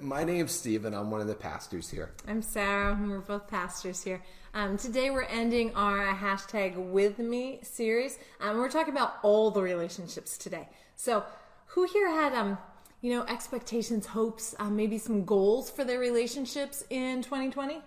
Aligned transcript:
My 0.00 0.24
name's 0.24 0.52
Steve, 0.52 0.86
and 0.86 0.96
I'm 0.96 1.10
one 1.10 1.20
of 1.20 1.26
the 1.26 1.34
pastors 1.34 1.90
here. 1.90 2.10
I'm 2.26 2.40
Sarah, 2.40 2.94
and 2.94 3.10
we're 3.10 3.18
both 3.18 3.48
pastors 3.48 4.02
here. 4.02 4.22
Um, 4.54 4.78
today 4.78 5.10
we're 5.10 5.24
ending 5.24 5.74
our 5.74 6.14
hashtag 6.14 6.74
with 6.74 7.18
me 7.18 7.58
series. 7.60 8.18
Um, 8.40 8.56
we're 8.56 8.70
talking 8.70 8.94
about 8.94 9.16
all 9.22 9.50
the 9.50 9.60
relationships 9.60 10.38
today. 10.38 10.70
So, 10.96 11.22
who 11.66 11.84
here 11.84 12.08
had 12.08 12.32
um, 12.32 12.56
you 13.02 13.12
know, 13.12 13.24
expectations, 13.24 14.06
hopes, 14.06 14.54
uh, 14.58 14.70
maybe 14.70 14.96
some 14.96 15.26
goals 15.26 15.68
for 15.68 15.84
their 15.84 15.98
relationships 15.98 16.82
in 16.88 17.20
2020? 17.20 17.82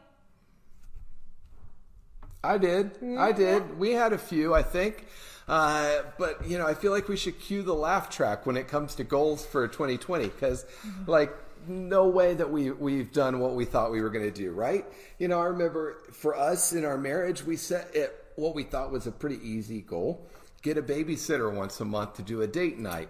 I 2.43 2.59
did. 2.59 2.91
Yeah. 3.02 3.23
I 3.23 3.32
did. 3.32 3.79
We 3.79 3.93
had 3.93 4.14
a 4.14 4.20
few, 4.20 4.54
I 4.54 4.61
think. 4.61 5.07
Uh, 5.48 6.04
but 6.20 6.48
you 6.48 6.59
know, 6.59 6.68
I 6.68 6.75
feel 6.75 6.91
like 6.91 7.07
we 7.07 7.18
should 7.18 7.39
cue 7.39 7.64
the 7.64 7.73
laugh 7.73 8.11
track 8.11 8.45
when 8.45 8.55
it 8.55 8.68
comes 8.68 8.93
to 8.95 9.04
goals 9.04 9.43
for 9.43 9.68
2020 9.68 10.27
because, 10.27 10.64
mm-hmm. 10.64 11.09
like, 11.09 11.34
no 11.68 12.07
way 12.07 12.34
that 12.34 12.49
we 12.49 12.71
we've 12.71 13.11
done 13.11 13.39
what 13.39 13.55
we 13.55 13.65
thought 13.65 13.91
we 13.91 14.01
were 14.01 14.10
going 14.10 14.25
to 14.25 14.32
do, 14.32 14.51
right? 14.51 14.86
You 15.19 15.28
know, 15.28 15.39
I 15.39 15.46
remember 15.46 15.97
for 16.11 16.36
us 16.37 16.73
in 16.73 16.86
our 16.86 16.97
marriage, 16.97 17.43
we 17.43 17.55
set 17.55 17.96
it 17.96 18.25
what 18.36 18.55
we 18.55 18.64
thought 18.64 18.92
was 18.92 19.07
a 19.07 19.11
pretty 19.11 19.39
easy 19.47 19.82
goal: 19.82 20.28
get 20.61 20.78
a 20.78 20.82
babysitter 20.82 21.54
once 21.54 21.79
a 21.79 21.86
month 21.86 22.15
to 22.15 22.21
do 22.21 22.42
a 22.42 22.47
date 22.47 22.78
night. 22.78 23.09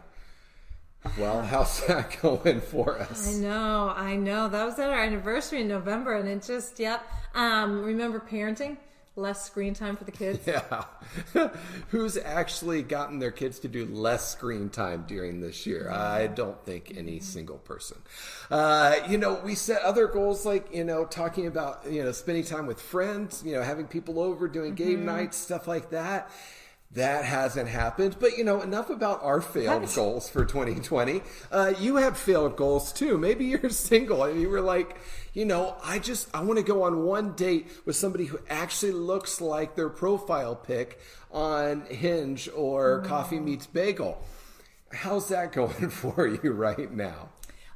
Well, 1.18 1.41
how's 1.41 1.85
that 1.88 2.18
going 2.22 2.62
for 2.62 2.99
us? 2.99 3.35
I 3.35 3.40
know, 3.40 3.94
I 3.96 4.16
know. 4.16 4.49
That 4.49 4.66
was 4.66 4.80
at 4.80 4.90
our 4.90 5.04
anniversary 5.04 5.62
in 5.62 5.68
November, 5.68 6.16
and 6.16 6.27
it 6.27 6.44
just, 6.44 6.80
yep. 6.80 7.04
Um, 7.34 7.84
remember 7.84 8.20
parenting? 8.20 8.77
Less 9.17 9.45
screen 9.45 9.73
time 9.73 9.98
for 9.98 10.03
the 10.03 10.12
kids? 10.12 10.39
Yeah. 10.48 10.85
Who's 11.89 12.17
actually 12.17 12.84
gotten 12.84 13.20
their 13.20 13.31
kids 13.31 13.59
to 13.59 13.67
do 13.67 13.85
less 13.85 14.31
screen 14.31 14.70
time 14.70 15.05
during 15.07 15.41
this 15.41 15.66
year? 15.66 15.90
I 15.91 16.27
don't 16.27 16.63
think 16.66 16.93
any 16.95 17.20
single 17.20 17.57
person. 17.57 17.98
Uh, 18.49 18.95
you 19.09 19.17
know, 19.17 19.41
we 19.43 19.55
set 19.55 19.81
other 19.81 20.07
goals 20.07 20.45
like, 20.45 20.73
you 20.73 20.84
know, 20.84 21.05
talking 21.05 21.48
about, 21.48 21.84
you 21.90 22.03
know, 22.03 22.12
spending 22.12 22.43
time 22.43 22.66
with 22.66 22.80
friends, 22.80 23.43
you 23.46 23.54
know, 23.54 23.62
having 23.62 23.87
people 23.87 24.20
over, 24.20 24.48
doing 24.48 24.76
game 24.76 24.98
mm-hmm. 24.98 25.05
nights, 25.05 25.37
stuff 25.37 25.68
like 25.68 25.90
that. 25.90 26.31
That 26.91 27.26
hasn't 27.26 27.68
happened. 27.68 28.16
But, 28.20 28.38
you 28.38 28.43
know, 28.43 28.62
enough 28.62 28.90
about 28.90 29.21
our 29.24 29.41
failed 29.41 29.93
goals 29.93 30.30
for 30.30 30.46
2020. 30.46 31.21
Uh, 31.52 31.74
you 31.80 31.98
had 31.98 32.16
failed 32.16 32.55
goals 32.55 32.93
too. 32.93 33.18
Maybe 33.18 33.46
you're 33.46 33.70
single 33.70 34.24
and 34.24 34.41
you 34.41 34.49
were 34.49 34.62
like, 34.62 34.98
you 35.34 35.46
know, 35.46 35.76
I 35.84 35.99
just, 35.99 36.34
I 36.34 36.41
want 36.41 36.58
to 36.58 36.63
go 36.63 36.84
on 36.84 37.04
one 37.04 37.34
date 37.34 37.70
with 37.85 37.96
somebody 37.96 38.26
who 38.26 38.40
actually 38.49 38.93
looks 38.93 39.41
like 39.41 39.76
their 39.76 39.90
profile 39.90 40.55
pic 40.55 40.99
on 41.32 41.82
Hinge 41.88 42.49
or 42.55 43.02
mm. 43.02 43.05
Coffee 43.05 43.40
Meets 43.40 43.68
Bagel. 43.68 44.24
How's 44.91 45.27
that 45.30 45.52
going 45.52 45.90
for 45.90 46.27
you 46.27 46.52
right 46.54 46.91
now? 46.91 47.30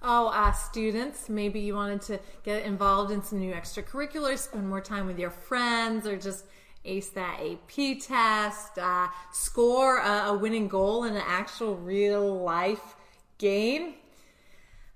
Oh, 0.04 0.30
uh, 0.30 0.52
students, 0.52 1.30
maybe 1.30 1.60
you 1.60 1.76
wanted 1.76 2.02
to 2.04 2.20
get 2.44 2.64
involved 2.64 3.12
in 3.12 3.22
some 3.22 3.40
new 3.40 3.54
extracurriculars, 3.54 4.40
spend 4.40 4.68
more 4.68 4.82
time 4.82 5.06
with 5.06 5.20
your 5.20 5.30
friends, 5.30 6.08
or 6.08 6.18
just 6.18 6.46
ace 6.84 7.10
that 7.10 7.40
AP 7.40 8.00
test, 8.00 8.78
uh, 8.78 9.08
score 9.32 10.00
a, 10.00 10.30
a, 10.30 10.38
winning 10.38 10.68
goal 10.68 11.04
in 11.04 11.16
an 11.16 11.24
actual 11.26 11.76
real 11.76 12.42
life 12.42 12.96
game. 13.38 13.96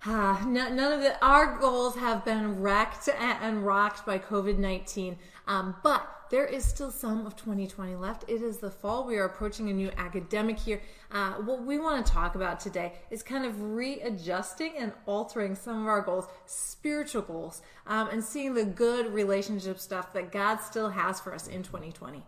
Uh, 0.08 0.40
none 0.46 0.78
of 0.78 1.02
the, 1.02 1.20
our 1.26 1.58
goals 1.58 1.96
have 1.96 2.24
been 2.24 2.62
wrecked 2.62 3.10
and 3.10 3.66
rocked 3.66 4.06
by 4.06 4.20
COVID 4.20 4.60
19, 4.60 5.18
um, 5.48 5.76
but 5.82 6.15
there 6.30 6.46
is 6.46 6.66
still 6.66 6.92
some 6.92 7.26
of 7.26 7.36
2020 7.36 7.96
left. 7.96 8.26
It 8.28 8.42
is 8.42 8.58
the 8.58 8.72
fall. 8.72 9.06
We 9.06 9.18
are 9.18 9.26
approaching 9.26 9.70
a 9.70 9.74
new 9.74 9.92
academic 9.98 10.66
year. 10.66 10.82
Uh, 11.12 11.34
what 11.34 11.64
we 11.64 11.78
want 11.78 12.06
to 12.06 12.12
talk 12.12 12.36
about 12.36 12.60
today 12.60 12.94
is 13.10 13.24
kind 13.24 13.46
of 13.46 13.62
readjusting 13.62 14.74
and 14.78 14.92
altering 15.06 15.56
some 15.56 15.82
of 15.82 15.88
our 15.88 16.02
goals, 16.02 16.28
spiritual 16.46 17.22
goals, 17.22 17.62
um, 17.88 18.10
and 18.10 18.24
seeing 18.24 18.54
the 18.54 18.66
good 18.66 19.14
relationship 19.14 19.80
stuff 19.80 20.14
that 20.14 20.32
God 20.32 20.58
still 20.58 20.90
has 20.90 21.20
for 21.20 21.34
us 21.34 21.48
in 21.48 21.64
2020. 21.64 22.24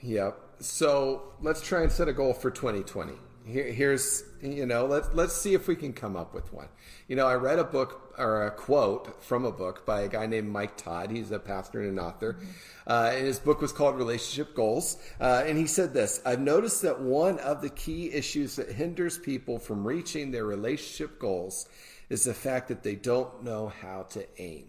Yep. 0.00 0.38
So 0.60 1.32
let's 1.40 1.60
try 1.60 1.82
and 1.82 1.90
set 1.90 2.08
a 2.08 2.12
goal 2.12 2.32
for 2.32 2.50
2020. 2.50 3.14
Here, 3.46 3.72
here's 3.72 4.24
you 4.42 4.66
know 4.66 4.86
let's 4.86 5.08
let's 5.14 5.34
see 5.34 5.54
if 5.54 5.68
we 5.68 5.76
can 5.76 5.92
come 5.92 6.16
up 6.16 6.34
with 6.34 6.52
one. 6.52 6.68
You 7.06 7.16
know, 7.16 7.26
I 7.26 7.34
read 7.34 7.58
a 7.58 7.64
book 7.64 8.14
or 8.18 8.46
a 8.46 8.50
quote 8.50 9.22
from 9.22 9.44
a 9.44 9.52
book 9.52 9.86
by 9.86 10.02
a 10.02 10.08
guy 10.08 10.26
named 10.26 10.50
Mike 10.50 10.76
Todd. 10.76 11.10
He's 11.10 11.30
a 11.30 11.38
pastor 11.38 11.80
and 11.80 11.98
an 11.98 12.04
author, 12.04 12.34
mm-hmm. 12.34 12.46
uh, 12.86 13.10
and 13.14 13.26
his 13.26 13.38
book 13.38 13.60
was 13.60 13.72
called 13.72 13.96
Relationship 13.96 14.54
Goals. 14.54 14.98
Uh, 15.20 15.44
and 15.46 15.56
he 15.56 15.66
said 15.66 15.94
this: 15.94 16.20
I've 16.26 16.40
noticed 16.40 16.82
that 16.82 17.00
one 17.00 17.38
of 17.38 17.62
the 17.62 17.70
key 17.70 18.12
issues 18.12 18.56
that 18.56 18.70
hinders 18.70 19.18
people 19.18 19.58
from 19.58 19.86
reaching 19.86 20.30
their 20.30 20.44
relationship 20.44 21.18
goals 21.18 21.68
is 22.10 22.24
the 22.24 22.34
fact 22.34 22.68
that 22.68 22.82
they 22.82 22.94
don't 22.94 23.44
know 23.44 23.68
how 23.68 24.02
to 24.10 24.26
aim. 24.38 24.66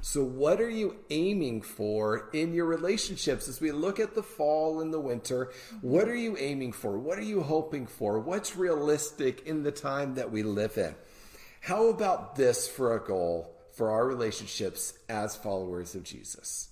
So, 0.00 0.22
what 0.22 0.60
are 0.60 0.70
you 0.70 0.96
aiming 1.10 1.62
for 1.62 2.30
in 2.32 2.54
your 2.54 2.66
relationships 2.66 3.48
as 3.48 3.60
we 3.60 3.72
look 3.72 3.98
at 3.98 4.14
the 4.14 4.22
fall 4.22 4.80
and 4.80 4.92
the 4.92 5.00
winter? 5.00 5.50
What 5.80 6.08
are 6.08 6.16
you 6.16 6.36
aiming 6.38 6.72
for? 6.72 6.96
What 6.98 7.18
are 7.18 7.22
you 7.22 7.42
hoping 7.42 7.86
for? 7.86 8.20
What's 8.20 8.56
realistic 8.56 9.42
in 9.46 9.64
the 9.64 9.72
time 9.72 10.14
that 10.14 10.30
we 10.30 10.44
live 10.44 10.78
in? 10.78 10.94
How 11.60 11.88
about 11.88 12.36
this 12.36 12.68
for 12.68 12.94
a 12.94 13.04
goal 13.04 13.54
for 13.72 13.90
our 13.90 14.06
relationships 14.06 14.94
as 15.08 15.36
followers 15.36 15.96
of 15.96 16.04
Jesus? 16.04 16.68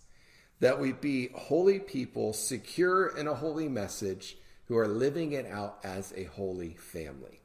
That 0.60 0.80
we 0.80 0.92
be 0.92 1.30
holy 1.34 1.80
people, 1.80 2.32
secure 2.32 3.08
in 3.08 3.26
a 3.26 3.34
holy 3.34 3.68
message, 3.68 4.38
who 4.66 4.78
are 4.78 4.88
living 4.88 5.32
it 5.32 5.46
out 5.46 5.78
as 5.82 6.12
a 6.16 6.24
holy 6.24 6.74
family. 6.74 7.40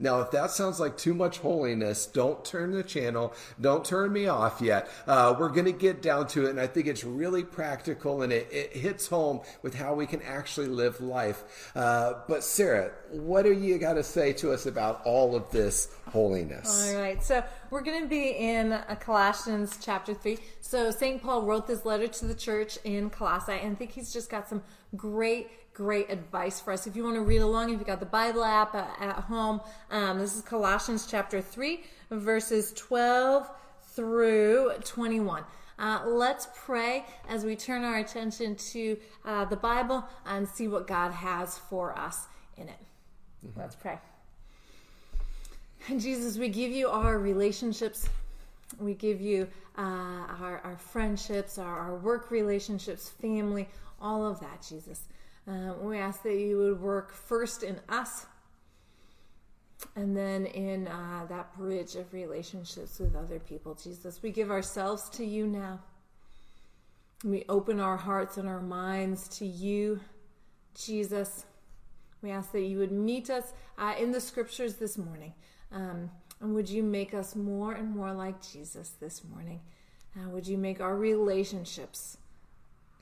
Now, 0.00 0.22
if 0.22 0.30
that 0.30 0.50
sounds 0.50 0.80
like 0.80 0.96
too 0.96 1.12
much 1.12 1.38
holiness, 1.38 2.06
don't 2.06 2.42
turn 2.42 2.72
the 2.72 2.82
channel. 2.82 3.34
Don't 3.60 3.84
turn 3.84 4.12
me 4.12 4.26
off 4.26 4.62
yet. 4.62 4.88
Uh, 5.06 5.36
we're 5.38 5.50
going 5.50 5.66
to 5.66 5.72
get 5.72 6.00
down 6.00 6.26
to 6.28 6.46
it, 6.46 6.50
and 6.50 6.60
I 6.60 6.66
think 6.66 6.86
it's 6.86 7.04
really 7.04 7.44
practical 7.44 8.22
and 8.22 8.32
it, 8.32 8.48
it 8.50 8.72
hits 8.72 9.06
home 9.06 9.40
with 9.62 9.74
how 9.74 9.94
we 9.94 10.06
can 10.06 10.22
actually 10.22 10.68
live 10.68 11.00
life. 11.02 11.70
Uh, 11.76 12.14
but, 12.26 12.42
Sarah, 12.42 12.92
what 13.10 13.42
do 13.42 13.52
you 13.52 13.76
got 13.76 13.94
to 13.94 14.02
say 14.02 14.32
to 14.34 14.52
us 14.52 14.64
about 14.64 15.02
all 15.04 15.36
of 15.36 15.50
this 15.50 15.88
holiness? 16.08 16.88
All 16.88 17.00
right. 17.00 17.22
So, 17.22 17.44
we're 17.70 17.82
going 17.82 18.02
to 18.02 18.08
be 18.08 18.30
in 18.30 18.72
uh, 18.72 18.96
Colossians 19.00 19.78
chapter 19.80 20.12
3. 20.12 20.38
So, 20.60 20.90
St. 20.90 21.22
Paul 21.22 21.42
wrote 21.42 21.66
this 21.66 21.84
letter 21.84 22.08
to 22.08 22.24
the 22.26 22.34
church 22.34 22.78
in 22.84 23.10
Colossae, 23.10 23.52
and 23.52 23.72
I 23.72 23.74
think 23.74 23.92
he's 23.92 24.12
just 24.12 24.30
got 24.30 24.48
some 24.48 24.62
great 24.96 25.48
great 25.72 26.10
advice 26.10 26.60
for 26.60 26.72
us. 26.72 26.86
If 26.86 26.96
you 26.96 27.04
want 27.04 27.14
to 27.16 27.22
read 27.22 27.38
along, 27.38 27.72
if 27.72 27.78
you 27.78 27.86
got 27.86 28.00
the 28.00 28.06
Bible 28.06 28.44
app 28.44 28.74
uh, 28.74 28.84
at 28.98 29.14
home, 29.14 29.60
um, 29.90 30.18
this 30.18 30.36
is 30.36 30.42
Colossians 30.42 31.06
chapter 31.06 31.40
3, 31.40 31.82
verses 32.10 32.72
12 32.74 33.48
through 33.94 34.72
21. 34.84 35.44
Uh, 35.78 36.02
let's 36.06 36.48
pray 36.54 37.06
as 37.28 37.44
we 37.44 37.56
turn 37.56 37.84
our 37.84 37.98
attention 37.98 38.56
to 38.56 38.98
uh, 39.24 39.46
the 39.46 39.56
Bible 39.56 40.04
and 40.26 40.46
see 40.46 40.68
what 40.68 40.86
God 40.86 41.12
has 41.12 41.56
for 41.56 41.98
us 41.98 42.26
in 42.58 42.68
it. 42.68 42.74
Mm-hmm. 43.46 43.60
Let's 43.60 43.76
pray. 43.76 43.98
Jesus, 45.98 46.36
we 46.36 46.48
give 46.48 46.70
you 46.70 46.88
our 46.88 47.18
relationships. 47.18 48.08
We 48.78 48.94
give 48.94 49.20
you 49.20 49.48
uh, 49.78 49.80
our, 49.80 50.60
our 50.64 50.76
friendships, 50.76 51.58
our, 51.58 51.78
our 51.78 51.96
work 51.96 52.30
relationships, 52.30 53.08
family, 53.08 53.68
all 54.00 54.26
of 54.26 54.40
that, 54.40 54.64
Jesus. 54.68 55.02
Um, 55.46 55.82
we 55.82 55.98
ask 55.98 56.22
that 56.22 56.36
you 56.36 56.58
would 56.58 56.80
work 56.80 57.12
first 57.12 57.62
in 57.62 57.80
us 57.88 58.26
and 59.96 60.14
then 60.14 60.46
in 60.46 60.86
uh, 60.86 61.24
that 61.28 61.56
bridge 61.56 61.96
of 61.96 62.12
relationships 62.12 62.98
with 62.98 63.16
other 63.16 63.38
people. 63.38 63.74
Jesus, 63.74 64.22
we 64.22 64.30
give 64.30 64.50
ourselves 64.50 65.08
to 65.10 65.24
you 65.24 65.46
now. 65.46 65.80
We 67.24 67.44
open 67.48 67.80
our 67.80 67.96
hearts 67.96 68.36
and 68.36 68.48
our 68.48 68.60
minds 68.60 69.28
to 69.38 69.46
you, 69.46 70.00
Jesus. 70.74 71.46
We 72.22 72.30
ask 72.30 72.52
that 72.52 72.62
you 72.62 72.78
would 72.78 72.92
meet 72.92 73.30
us 73.30 73.52
uh, 73.78 73.94
in 73.98 74.12
the 74.12 74.20
scriptures 74.20 74.74
this 74.76 74.98
morning. 74.98 75.32
Um, 75.72 76.10
and 76.40 76.54
would 76.54 76.68
you 76.68 76.82
make 76.82 77.14
us 77.14 77.36
more 77.36 77.72
and 77.72 77.94
more 77.94 78.12
like 78.12 78.42
Jesus 78.42 78.90
this 79.00 79.22
morning? 79.24 79.60
Uh, 80.16 80.28
would 80.30 80.46
you 80.46 80.58
make 80.58 80.80
our 80.80 80.96
relationships 80.96 82.16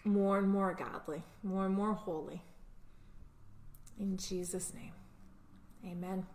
more 0.04 0.38
and 0.38 0.48
more 0.48 0.74
godly, 0.74 1.22
more 1.42 1.66
and 1.66 1.74
more 1.74 1.94
holy. 1.94 2.42
In 3.98 4.16
Jesus' 4.16 4.72
name, 4.74 4.92
amen. 5.84 6.26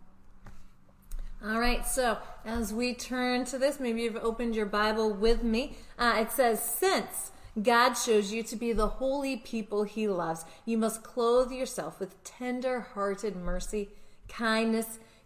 All 1.44 1.58
right, 1.58 1.86
so 1.86 2.18
as 2.44 2.72
we 2.72 2.94
turn 2.94 3.44
to 3.46 3.58
this, 3.58 3.80
maybe 3.80 4.02
you've 4.02 4.16
opened 4.16 4.54
your 4.54 4.66
Bible 4.66 5.12
with 5.12 5.42
me. 5.42 5.76
Uh, 5.98 6.16
it 6.18 6.30
says, 6.30 6.62
Since 6.62 7.32
God 7.60 7.94
shows 7.94 8.32
you 8.32 8.42
to 8.44 8.56
be 8.56 8.72
the 8.72 8.88
holy 8.88 9.36
people 9.36 9.84
he 9.84 10.08
loves, 10.08 10.44
you 10.64 10.78
must 10.78 11.02
clothe 11.02 11.52
yourself 11.52 12.00
with 12.00 12.22
tender 12.24 12.80
hearted 12.80 13.36
mercy, 13.36 13.90
kindness, 14.28 14.98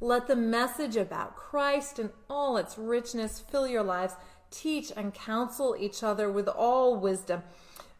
Let 0.00 0.26
the 0.26 0.36
message 0.36 0.96
about 0.96 1.36
Christ 1.36 1.98
and 1.98 2.10
all 2.28 2.56
its 2.56 2.78
richness 2.78 3.38
fill 3.40 3.68
your 3.68 3.82
lives. 3.82 4.14
Teach 4.50 4.90
and 4.96 5.12
counsel 5.12 5.76
each 5.78 6.02
other 6.02 6.30
with 6.30 6.48
all 6.48 6.96
wisdom, 6.96 7.42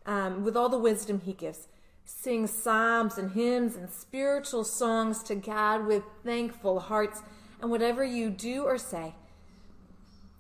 um, 0.07 0.45
with 0.45 0.57
all 0.57 0.69
the 0.69 0.79
wisdom 0.79 1.21
He 1.21 1.33
gives 1.33 1.69
sing 2.11 2.47
psalms 2.47 3.17
and 3.17 3.33
hymns 3.33 3.77
and 3.77 3.89
spiritual 3.89 4.65
songs 4.65 5.23
to 5.23 5.35
God 5.35 5.87
with 5.87 6.03
thankful 6.25 6.81
hearts. 6.81 7.23
And 7.61 7.71
whatever 7.71 8.03
you 8.05 8.31
do 8.31 8.65
or 8.65 8.79
say, 8.79 9.15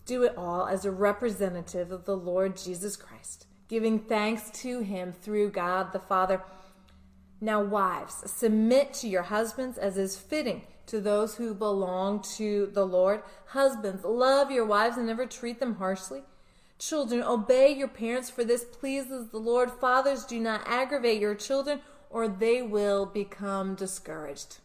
do 0.04 0.24
it 0.24 0.36
all 0.36 0.66
as 0.66 0.84
a 0.84 0.90
representative 0.90 1.92
of 1.92 2.04
the 2.04 2.16
Lord 2.16 2.56
Jesus 2.56 2.96
Christ, 2.96 3.46
giving 3.68 3.98
thanks 4.00 4.50
to 4.62 4.80
him 4.80 5.12
through 5.12 5.50
God 5.50 5.92
the 5.92 6.00
Father. 6.00 6.42
Now, 7.40 7.62
wives, 7.62 8.30
submit 8.30 8.92
to 8.94 9.08
your 9.08 9.22
husbands 9.22 9.78
as 9.78 9.96
is 9.96 10.16
fitting 10.16 10.62
to 10.90 11.00
those 11.00 11.36
who 11.36 11.54
belong 11.54 12.20
to 12.36 12.68
the 12.72 12.84
Lord. 12.84 13.22
Husbands, 13.46 14.04
love 14.04 14.50
your 14.50 14.66
wives 14.66 14.96
and 14.96 15.06
never 15.06 15.24
treat 15.24 15.60
them 15.60 15.76
harshly. 15.76 16.22
Children, 16.78 17.22
obey 17.22 17.72
your 17.72 17.88
parents, 17.88 18.28
for 18.28 18.42
this 18.42 18.64
pleases 18.64 19.28
the 19.28 19.38
Lord. 19.38 19.70
Fathers, 19.70 20.24
do 20.24 20.40
not 20.40 20.62
aggravate 20.66 21.20
your 21.20 21.34
children, 21.34 21.80
or 22.08 22.26
they 22.26 22.60
will 22.62 23.06
become 23.06 23.74
discouraged. 23.74 24.58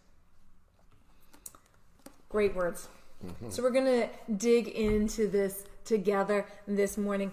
Great 2.30 2.56
words. 2.56 2.88
Mm-hmm. 3.26 3.50
So, 3.50 3.62
we're 3.62 3.70
going 3.70 3.86
to 3.86 4.10
dig 4.34 4.70
into 4.70 5.28
this 5.28 5.66
together 5.84 6.48
this 6.68 6.98
morning. 6.98 7.32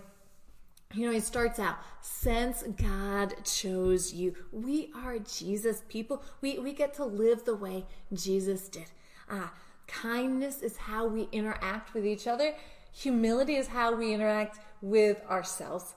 You 0.94 1.06
know, 1.06 1.12
he 1.12 1.20
starts 1.20 1.58
out, 1.58 1.76
since 2.02 2.62
God 2.62 3.34
chose 3.44 4.12
you, 4.12 4.34
we 4.52 4.90
are 4.94 5.18
Jesus 5.18 5.82
people. 5.88 6.22
We, 6.40 6.58
we 6.58 6.72
get 6.72 6.94
to 6.94 7.04
live 7.04 7.44
the 7.44 7.54
way 7.54 7.86
Jesus 8.12 8.68
did. 8.68 8.86
Ah, 9.30 9.52
kindness 9.86 10.60
is 10.60 10.76
how 10.76 11.06
we 11.06 11.28
interact 11.32 11.94
with 11.94 12.04
each 12.04 12.26
other. 12.26 12.54
Humility 12.92 13.54
is 13.54 13.68
how 13.68 13.94
we 13.94 14.12
interact 14.12 14.58
with 14.82 15.24
ourselves. 15.30 15.94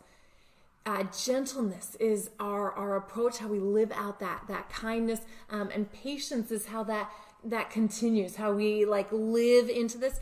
Uh, 0.85 1.03
gentleness 1.25 1.95
is 1.99 2.29
our, 2.39 2.71
our 2.71 2.95
approach, 2.95 3.39
how 3.39 3.47
we 3.47 3.59
live 3.59 3.91
out 3.91 4.19
that 4.19 4.43
that 4.47 4.69
kindness, 4.69 5.21
um, 5.49 5.69
and 5.73 5.91
patience 5.91 6.51
is 6.51 6.67
how 6.67 6.83
that 6.83 7.09
that 7.43 7.71
continues, 7.71 8.35
how 8.35 8.53
we 8.53 8.85
like 8.85 9.07
live 9.11 9.67
into 9.67 9.97
this, 9.97 10.19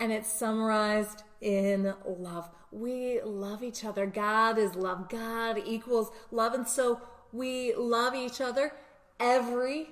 and 0.00 0.10
it's 0.10 0.30
summarized 0.30 1.22
in 1.40 1.94
love. 2.04 2.50
We 2.72 3.20
love 3.22 3.62
each 3.62 3.84
other. 3.84 4.06
God 4.06 4.58
is 4.58 4.74
love. 4.74 5.08
God 5.08 5.62
equals 5.64 6.10
love, 6.30 6.54
and 6.54 6.66
so 6.66 7.00
we 7.32 7.74
love 7.74 8.14
each 8.14 8.40
other, 8.40 8.72
every 9.20 9.90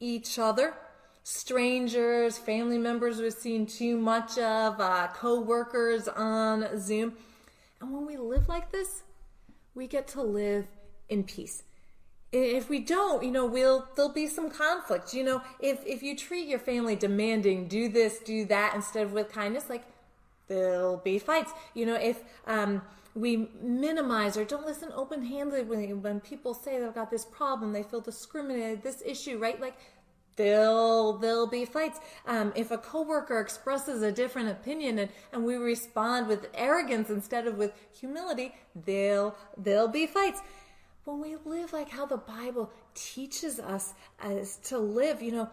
each 0.00 0.38
other 0.38 0.74
strangers, 1.22 2.38
family 2.38 2.78
members 2.78 3.18
we've 3.18 3.32
seen 3.32 3.66
too 3.66 3.96
much 3.96 4.38
of, 4.38 4.80
uh, 4.80 5.08
co 5.14 5.40
workers 5.40 6.08
on 6.08 6.78
Zoom. 6.78 7.14
And 7.80 7.92
when 7.92 8.06
we 8.06 8.16
live 8.16 8.48
like 8.48 8.72
this, 8.72 9.02
we 9.74 9.86
get 9.86 10.08
to 10.08 10.22
live 10.22 10.66
in 11.08 11.24
peace. 11.24 11.62
If 12.32 12.68
we 12.68 12.78
don't, 12.78 13.24
you 13.24 13.30
know, 13.32 13.46
we'll 13.46 13.88
there'll 13.96 14.12
be 14.12 14.28
some 14.28 14.50
conflict. 14.50 15.12
You 15.14 15.24
know, 15.24 15.42
if 15.58 15.84
if 15.84 16.02
you 16.02 16.16
treat 16.16 16.46
your 16.46 16.60
family 16.60 16.94
demanding, 16.94 17.66
do 17.66 17.88
this, 17.88 18.18
do 18.18 18.44
that, 18.46 18.74
instead 18.74 19.04
of 19.04 19.12
with 19.12 19.32
kindness, 19.32 19.68
like 19.68 19.82
there'll 20.50 20.98
be 20.98 21.18
fights. 21.18 21.52
You 21.74 21.86
know, 21.86 21.94
if 21.94 22.22
um, 22.46 22.82
we 23.14 23.48
minimize 23.62 24.36
or 24.36 24.44
don't 24.44 24.66
listen 24.66 24.90
open 24.94 25.24
handedly 25.24 25.62
when, 25.62 26.02
when 26.02 26.20
people 26.20 26.52
say 26.52 26.78
they've 26.78 26.94
got 26.94 27.10
this 27.10 27.24
problem, 27.24 27.72
they 27.72 27.84
feel 27.84 28.00
discriminated, 28.00 28.82
this 28.82 29.02
issue, 29.06 29.38
right? 29.38 29.58
Like 29.60 29.76
there'll 30.36 31.18
there'll 31.18 31.46
be 31.46 31.64
fights. 31.64 32.00
Um, 32.26 32.52
if 32.56 32.70
a 32.70 32.78
coworker 32.78 33.40
expresses 33.40 34.02
a 34.02 34.12
different 34.12 34.48
opinion 34.50 34.98
and, 34.98 35.10
and 35.32 35.44
we 35.44 35.54
respond 35.54 36.26
with 36.26 36.48
arrogance 36.54 37.08
instead 37.08 37.46
of 37.46 37.56
with 37.56 37.72
humility, 37.98 38.52
there'll 38.74 39.34
there'll 39.56 39.88
be 39.88 40.06
fights. 40.06 40.40
When 41.04 41.20
we 41.20 41.36
live 41.46 41.72
like 41.72 41.88
how 41.88 42.06
the 42.06 42.18
Bible 42.18 42.70
teaches 42.94 43.58
us 43.58 43.94
as 44.20 44.58
to 44.64 44.78
live, 44.78 45.22
you 45.22 45.32
know, 45.32 45.48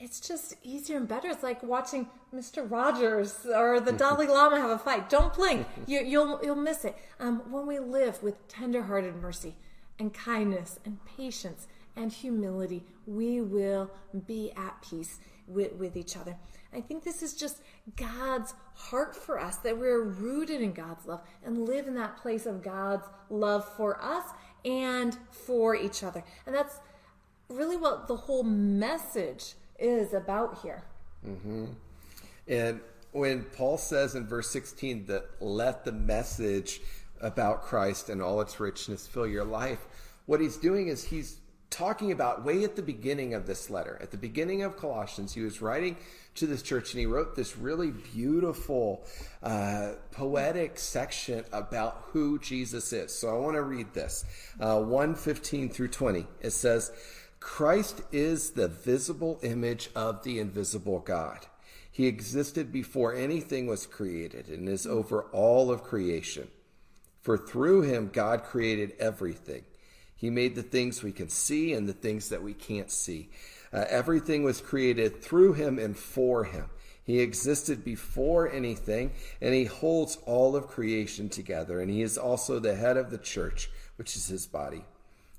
it's 0.00 0.20
just 0.20 0.54
easier 0.62 0.96
and 0.96 1.08
better. 1.08 1.28
It's 1.28 1.42
like 1.42 1.62
watching 1.62 2.08
Mr. 2.34 2.68
Rogers 2.70 3.46
or 3.46 3.80
the 3.80 3.92
Dalai 4.04 4.26
Lama 4.26 4.60
have 4.60 4.70
a 4.70 4.78
fight. 4.78 5.10
Don't 5.10 5.34
blink; 5.34 5.66
you, 5.86 6.00
will 6.00 6.06
you'll, 6.06 6.40
you'll 6.42 6.56
miss 6.56 6.84
it. 6.84 6.96
Um, 7.18 7.50
when 7.50 7.66
we 7.66 7.78
live 7.78 8.22
with 8.22 8.46
tenderhearted 8.48 9.16
mercy 9.16 9.56
and 9.98 10.14
kindness 10.14 10.78
and 10.84 11.04
patience 11.04 11.66
and 11.96 12.12
humility, 12.12 12.84
we 13.06 13.40
will 13.40 13.90
be 14.26 14.52
at 14.56 14.80
peace 14.82 15.18
with, 15.48 15.72
with 15.74 15.96
each 15.96 16.16
other. 16.16 16.36
I 16.72 16.80
think 16.80 17.02
this 17.02 17.22
is 17.22 17.34
just 17.34 17.58
God's 17.96 18.54
heart 18.74 19.16
for 19.16 19.40
us 19.40 19.56
that 19.58 19.78
we're 19.78 20.02
rooted 20.02 20.60
in 20.60 20.72
God's 20.72 21.06
love 21.06 21.22
and 21.44 21.66
live 21.66 21.88
in 21.88 21.94
that 21.94 22.18
place 22.18 22.46
of 22.46 22.62
God's 22.62 23.06
love 23.30 23.66
for 23.76 24.00
us 24.02 24.24
and 24.64 25.16
for 25.30 25.74
each 25.74 26.04
other. 26.04 26.22
And 26.46 26.54
that's 26.54 26.78
really 27.48 27.76
what 27.76 28.06
the 28.06 28.16
whole 28.16 28.42
message 28.42 29.54
is 29.78 30.14
about 30.14 30.58
here. 30.62 30.82
Mm-hmm. 31.26 31.66
And 32.46 32.80
when 33.12 33.44
Paul 33.44 33.78
says 33.78 34.14
in 34.14 34.26
verse 34.26 34.50
16 34.50 35.06
that 35.06 35.26
let 35.40 35.84
the 35.84 35.92
message 35.92 36.80
about 37.20 37.62
Christ 37.62 38.08
and 38.08 38.22
all 38.22 38.40
its 38.40 38.60
richness 38.60 39.06
fill 39.06 39.26
your 39.26 39.44
life, 39.44 39.84
what 40.26 40.40
he's 40.40 40.56
doing 40.56 40.88
is 40.88 41.04
he's 41.04 41.38
talking 41.70 42.12
about 42.12 42.44
way 42.44 42.64
at 42.64 42.76
the 42.76 42.82
beginning 42.82 43.34
of 43.34 43.46
this 43.46 43.68
letter. 43.68 43.98
At 44.00 44.10
the 44.10 44.16
beginning 44.16 44.62
of 44.62 44.76
Colossians, 44.76 45.34
he 45.34 45.42
was 45.42 45.60
writing 45.60 45.96
to 46.36 46.46
this 46.46 46.62
church 46.62 46.92
and 46.92 47.00
he 47.00 47.06
wrote 47.06 47.36
this 47.36 47.56
really 47.56 47.90
beautiful, 47.90 49.04
uh, 49.42 49.92
poetic 50.12 50.78
section 50.78 51.44
about 51.52 52.04
who 52.12 52.38
Jesus 52.38 52.92
is. 52.92 53.12
So 53.12 53.28
I 53.28 53.38
want 53.38 53.56
to 53.56 53.62
read 53.62 53.92
this 53.92 54.24
uh, 54.60 54.80
1 54.80 55.14
15 55.14 55.68
through 55.68 55.88
20. 55.88 56.26
It 56.40 56.50
says, 56.50 56.92
Christ 57.40 58.02
is 58.12 58.50
the 58.50 58.68
visible 58.68 59.38
image 59.42 59.90
of 59.94 60.22
the 60.22 60.38
invisible 60.38 61.00
God. 61.00 61.46
He 61.90 62.06
existed 62.06 62.72
before 62.72 63.14
anything 63.14 63.66
was 63.66 63.86
created 63.86 64.48
and 64.48 64.68
is 64.68 64.86
over 64.86 65.22
all 65.32 65.70
of 65.70 65.82
creation. 65.82 66.48
For 67.22 67.36
through 67.36 67.82
him, 67.82 68.10
God 68.12 68.44
created 68.44 68.94
everything 68.98 69.64
he 70.18 70.30
made 70.30 70.56
the 70.56 70.64
things 70.64 71.00
we 71.00 71.12
can 71.12 71.28
see 71.28 71.72
and 71.72 71.88
the 71.88 71.92
things 71.92 72.28
that 72.30 72.42
we 72.42 72.52
can't 72.52 72.90
see. 72.90 73.30
Uh, 73.72 73.84
everything 73.88 74.42
was 74.42 74.60
created 74.60 75.22
through 75.22 75.52
him 75.52 75.78
and 75.78 75.96
for 75.96 76.42
him. 76.42 76.68
He 77.04 77.20
existed 77.20 77.84
before 77.84 78.50
anything, 78.50 79.12
and 79.40 79.54
he 79.54 79.64
holds 79.64 80.18
all 80.26 80.56
of 80.56 80.66
creation 80.66 81.28
together. 81.28 81.80
And 81.80 81.88
he 81.88 82.02
is 82.02 82.18
also 82.18 82.58
the 82.58 82.74
head 82.74 82.96
of 82.96 83.10
the 83.10 83.18
church, 83.18 83.70
which 83.94 84.16
is 84.16 84.26
his 84.26 84.48
body. 84.48 84.84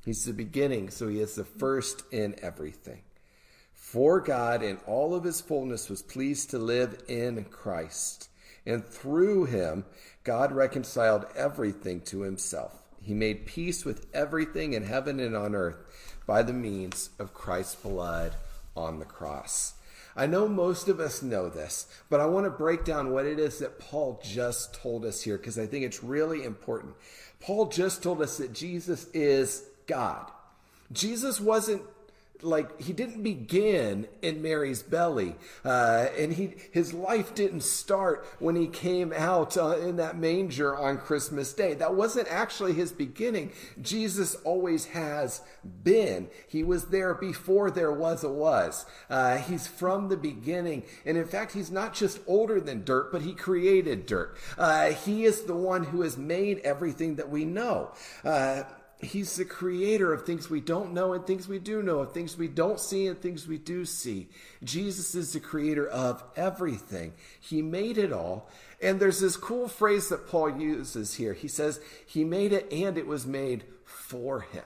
He's 0.03 0.25
the 0.25 0.33
beginning, 0.33 0.89
so 0.89 1.07
he 1.07 1.19
is 1.19 1.35
the 1.35 1.45
first 1.45 2.03
in 2.11 2.35
everything. 2.41 3.01
For 3.73 4.19
God, 4.19 4.63
in 4.63 4.77
all 4.87 5.13
of 5.13 5.23
his 5.23 5.41
fullness, 5.41 5.89
was 5.89 6.01
pleased 6.01 6.49
to 6.51 6.57
live 6.57 7.03
in 7.07 7.45
Christ. 7.45 8.29
And 8.65 8.85
through 8.85 9.45
him, 9.45 9.85
God 10.23 10.51
reconciled 10.51 11.25
everything 11.35 12.01
to 12.01 12.21
himself 12.21 12.79
he 13.01 13.13
made 13.13 13.45
peace 13.45 13.85
with 13.85 14.05
everything 14.13 14.73
in 14.73 14.83
heaven 14.83 15.19
and 15.19 15.35
on 15.35 15.55
earth 15.55 15.77
by 16.25 16.43
the 16.43 16.53
means 16.53 17.09
of 17.19 17.33
Christ's 17.33 17.75
blood 17.75 18.33
on 18.75 18.99
the 18.99 19.05
cross. 19.05 19.73
I 20.15 20.25
know 20.25 20.47
most 20.47 20.89
of 20.89 20.99
us 20.99 21.21
know 21.21 21.49
this, 21.49 21.87
but 22.09 22.19
I 22.19 22.25
want 22.25 22.45
to 22.45 22.51
break 22.51 22.83
down 22.83 23.11
what 23.11 23.25
it 23.25 23.39
is 23.39 23.59
that 23.59 23.79
Paul 23.79 24.21
just 24.23 24.73
told 24.73 25.05
us 25.05 25.21
here 25.21 25.37
because 25.37 25.57
I 25.57 25.65
think 25.65 25.85
it's 25.85 26.03
really 26.03 26.43
important. 26.43 26.95
Paul 27.39 27.67
just 27.67 28.03
told 28.03 28.21
us 28.21 28.37
that 28.37 28.53
Jesus 28.53 29.05
is 29.13 29.63
God. 29.89 30.31
Jesus 30.91 31.41
wasn't 31.41 31.81
like 32.41 32.81
he 32.81 32.93
didn't 32.93 33.21
begin 33.21 34.07
in 34.21 34.41
Mary's 34.41 34.81
belly, 34.81 35.35
uh, 35.65 36.07
and 36.17 36.33
he 36.33 36.53
his 36.71 36.93
life 36.93 37.35
didn't 37.35 37.63
start 37.63 38.25
when 38.39 38.55
he 38.55 38.67
came 38.67 39.11
out 39.13 39.57
uh, 39.57 39.77
in 39.77 39.97
that 39.97 40.17
manger 40.17 40.75
on 40.75 40.97
Christmas 40.97 41.51
Day. 41.53 41.73
That 41.73 41.95
wasn't 41.95 42.27
actually 42.29 42.73
his 42.73 42.91
beginning. 42.91 43.51
Jesus 43.81 44.35
always 44.45 44.85
has 44.85 45.41
been. 45.83 46.29
He 46.47 46.63
was 46.63 46.85
there 46.85 47.13
before 47.13 47.71
there 47.71 47.91
was 47.91 48.23
a 48.23 48.29
was. 48.29 48.85
Uh, 49.09 49.37
he's 49.37 49.67
from 49.67 50.07
the 50.07 50.17
beginning, 50.17 50.83
and 51.05 51.17
in 51.17 51.25
fact, 51.25 51.51
he's 51.51 51.71
not 51.71 51.93
just 51.93 52.19
older 52.25 52.61
than 52.61 52.85
dirt, 52.85 53.11
but 53.11 53.21
he 53.21 53.33
created 53.33 54.05
dirt. 54.05 54.37
Uh, 54.57 54.91
he 54.91 55.25
is 55.25 55.43
the 55.43 55.55
one 55.55 55.83
who 55.83 56.01
has 56.01 56.17
made 56.17 56.59
everything 56.59 57.15
that 57.15 57.29
we 57.29 57.43
know. 57.43 57.91
He's 59.01 59.37
the 59.37 59.45
creator 59.45 60.11
of 60.11 60.25
things 60.25 60.49
we 60.49 60.59
don't 60.59 60.93
know 60.93 61.13
and 61.13 61.25
things 61.25 61.47
we 61.47 61.57
do 61.57 61.81
know, 61.81 61.99
of 61.99 62.11
things 62.11 62.37
we 62.37 62.49
don't 62.49 62.79
see 62.79 63.07
and 63.07 63.19
things 63.19 63.47
we 63.47 63.57
do 63.57 63.85
see. 63.85 64.27
Jesus 64.61 65.15
is 65.15 65.31
the 65.31 65.39
creator 65.39 65.87
of 65.87 66.21
everything. 66.35 67.13
He 67.39 67.61
made 67.61 67.97
it 67.97 68.11
all. 68.11 68.49
And 68.81 68.99
there's 68.99 69.21
this 69.21 69.37
cool 69.37 69.69
phrase 69.69 70.09
that 70.09 70.27
Paul 70.27 70.59
uses 70.59 71.13
here. 71.13 71.33
He 71.33 71.47
says, 71.47 71.79
He 72.05 72.25
made 72.25 72.51
it 72.51 72.71
and 72.73 72.97
it 72.97 73.07
was 73.07 73.25
made 73.25 73.63
for 73.85 74.41
Him. 74.41 74.65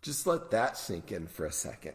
Just 0.00 0.26
let 0.26 0.50
that 0.50 0.78
sink 0.78 1.12
in 1.12 1.26
for 1.26 1.44
a 1.44 1.52
second. 1.52 1.94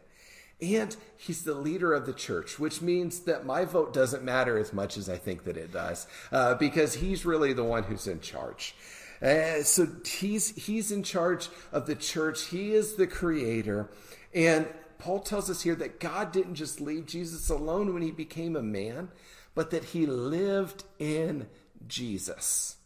And 0.60 0.96
he's 1.18 1.44
the 1.44 1.54
leader 1.54 1.94
of 1.94 2.08
the 2.08 2.14
church, 2.14 2.58
which 2.58 2.82
means 2.82 3.20
that 3.22 3.46
my 3.46 3.64
vote 3.64 3.94
doesn't 3.94 4.24
matter 4.24 4.58
as 4.58 4.74
much 4.74 4.98
as 4.98 5.08
I 5.08 5.18
think 5.18 5.44
that 5.44 5.56
it 5.56 5.72
does, 5.72 6.08
uh, 6.32 6.56
because 6.56 6.96
he's 6.96 7.26
really 7.26 7.54
the 7.54 7.64
one 7.64 7.84
who's 7.84 8.08
in 8.08 8.22
charge. 8.22 8.74
Uh, 9.22 9.64
so 9.64 9.88
he's 10.06 10.56
he's 10.56 10.92
in 10.92 11.04
charge 11.04 11.50
of 11.72 11.88
the 11.88 11.96
church. 11.96 12.46
He 12.46 12.74
is 12.74 12.96
the 12.96 13.08
creator, 13.08 13.90
and 14.34 14.68
Paul 15.00 15.20
tells 15.20 15.50
us 15.50 15.62
here 15.62 15.76
that 15.76 16.00
God 16.00 16.32
didn't 16.32 16.56
just 16.56 16.82
leave 16.82 17.06
Jesus 17.06 17.50
alone 17.50 17.94
when 17.94 18.02
he 18.02 18.12
became 18.12 18.56
a 18.56 18.64
man, 18.64 19.10
but 19.56 19.72
that 19.72 19.86
he 19.86 20.06
lived 20.06 20.84
in 21.00 21.48
Jesus. 21.88 22.78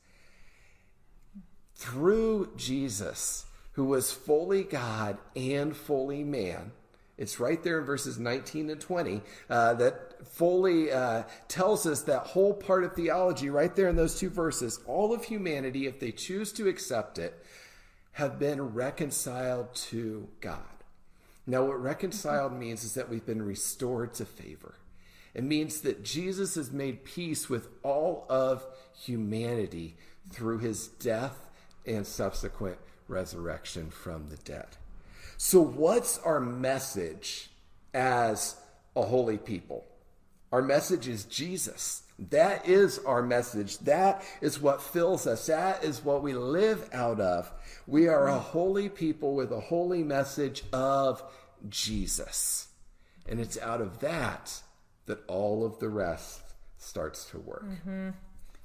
Through 1.75 2.51
Jesus, 2.55 3.45
who 3.73 3.85
was 3.85 4.11
fully 4.11 4.63
God 4.63 5.17
and 5.35 5.75
fully 5.75 6.23
man, 6.23 6.71
it's 7.21 7.39
right 7.39 7.61
there 7.61 7.77
in 7.77 7.85
verses 7.85 8.17
19 8.17 8.71
and 8.71 8.81
20 8.81 9.21
uh, 9.47 9.75
that 9.75 10.25
fully 10.27 10.91
uh, 10.91 11.21
tells 11.47 11.85
us 11.85 12.01
that 12.01 12.21
whole 12.25 12.51
part 12.51 12.83
of 12.83 12.95
theology 12.95 13.51
right 13.51 13.75
there 13.75 13.89
in 13.89 13.95
those 13.95 14.17
two 14.17 14.31
verses. 14.31 14.79
All 14.87 15.13
of 15.13 15.23
humanity, 15.23 15.85
if 15.85 15.99
they 15.99 16.11
choose 16.11 16.51
to 16.53 16.67
accept 16.67 17.19
it, 17.19 17.45
have 18.13 18.39
been 18.39 18.73
reconciled 18.73 19.71
to 19.75 20.29
God. 20.39 20.63
Now, 21.45 21.63
what 21.63 21.79
reconciled 21.79 22.53
means 22.53 22.83
is 22.83 22.95
that 22.95 23.07
we've 23.07 23.25
been 23.25 23.43
restored 23.43 24.15
to 24.15 24.25
favor. 24.25 24.73
It 25.35 25.43
means 25.43 25.81
that 25.81 26.03
Jesus 26.03 26.55
has 26.55 26.71
made 26.71 27.05
peace 27.05 27.47
with 27.47 27.67
all 27.83 28.25
of 28.29 28.65
humanity 28.99 29.95
through 30.31 30.57
his 30.57 30.87
death 30.87 31.45
and 31.85 32.07
subsequent 32.07 32.79
resurrection 33.07 33.91
from 33.91 34.29
the 34.29 34.37
dead. 34.37 34.77
So, 35.43 35.59
what's 35.59 36.19
our 36.19 36.39
message 36.39 37.49
as 37.95 38.57
a 38.95 39.01
holy 39.01 39.39
people? 39.39 39.83
Our 40.51 40.61
message 40.61 41.07
is 41.07 41.23
Jesus. 41.23 42.03
That 42.29 42.67
is 42.67 42.99
our 42.99 43.23
message. 43.23 43.79
That 43.79 44.23
is 44.39 44.61
what 44.61 44.83
fills 44.83 45.25
us. 45.25 45.47
That 45.47 45.83
is 45.83 46.05
what 46.05 46.21
we 46.21 46.33
live 46.33 46.87
out 46.93 47.19
of. 47.19 47.51
We 47.87 48.07
are 48.07 48.27
a 48.27 48.37
holy 48.37 48.87
people 48.87 49.33
with 49.33 49.51
a 49.51 49.59
holy 49.59 50.03
message 50.03 50.61
of 50.71 51.23
Jesus. 51.67 52.67
And 53.27 53.39
it's 53.39 53.57
out 53.57 53.81
of 53.81 53.99
that 54.01 54.61
that 55.07 55.23
all 55.27 55.65
of 55.65 55.79
the 55.79 55.89
rest 55.89 56.43
starts 56.77 57.25
to 57.31 57.39
work. 57.39 57.65
Mm-hmm. 57.65 58.09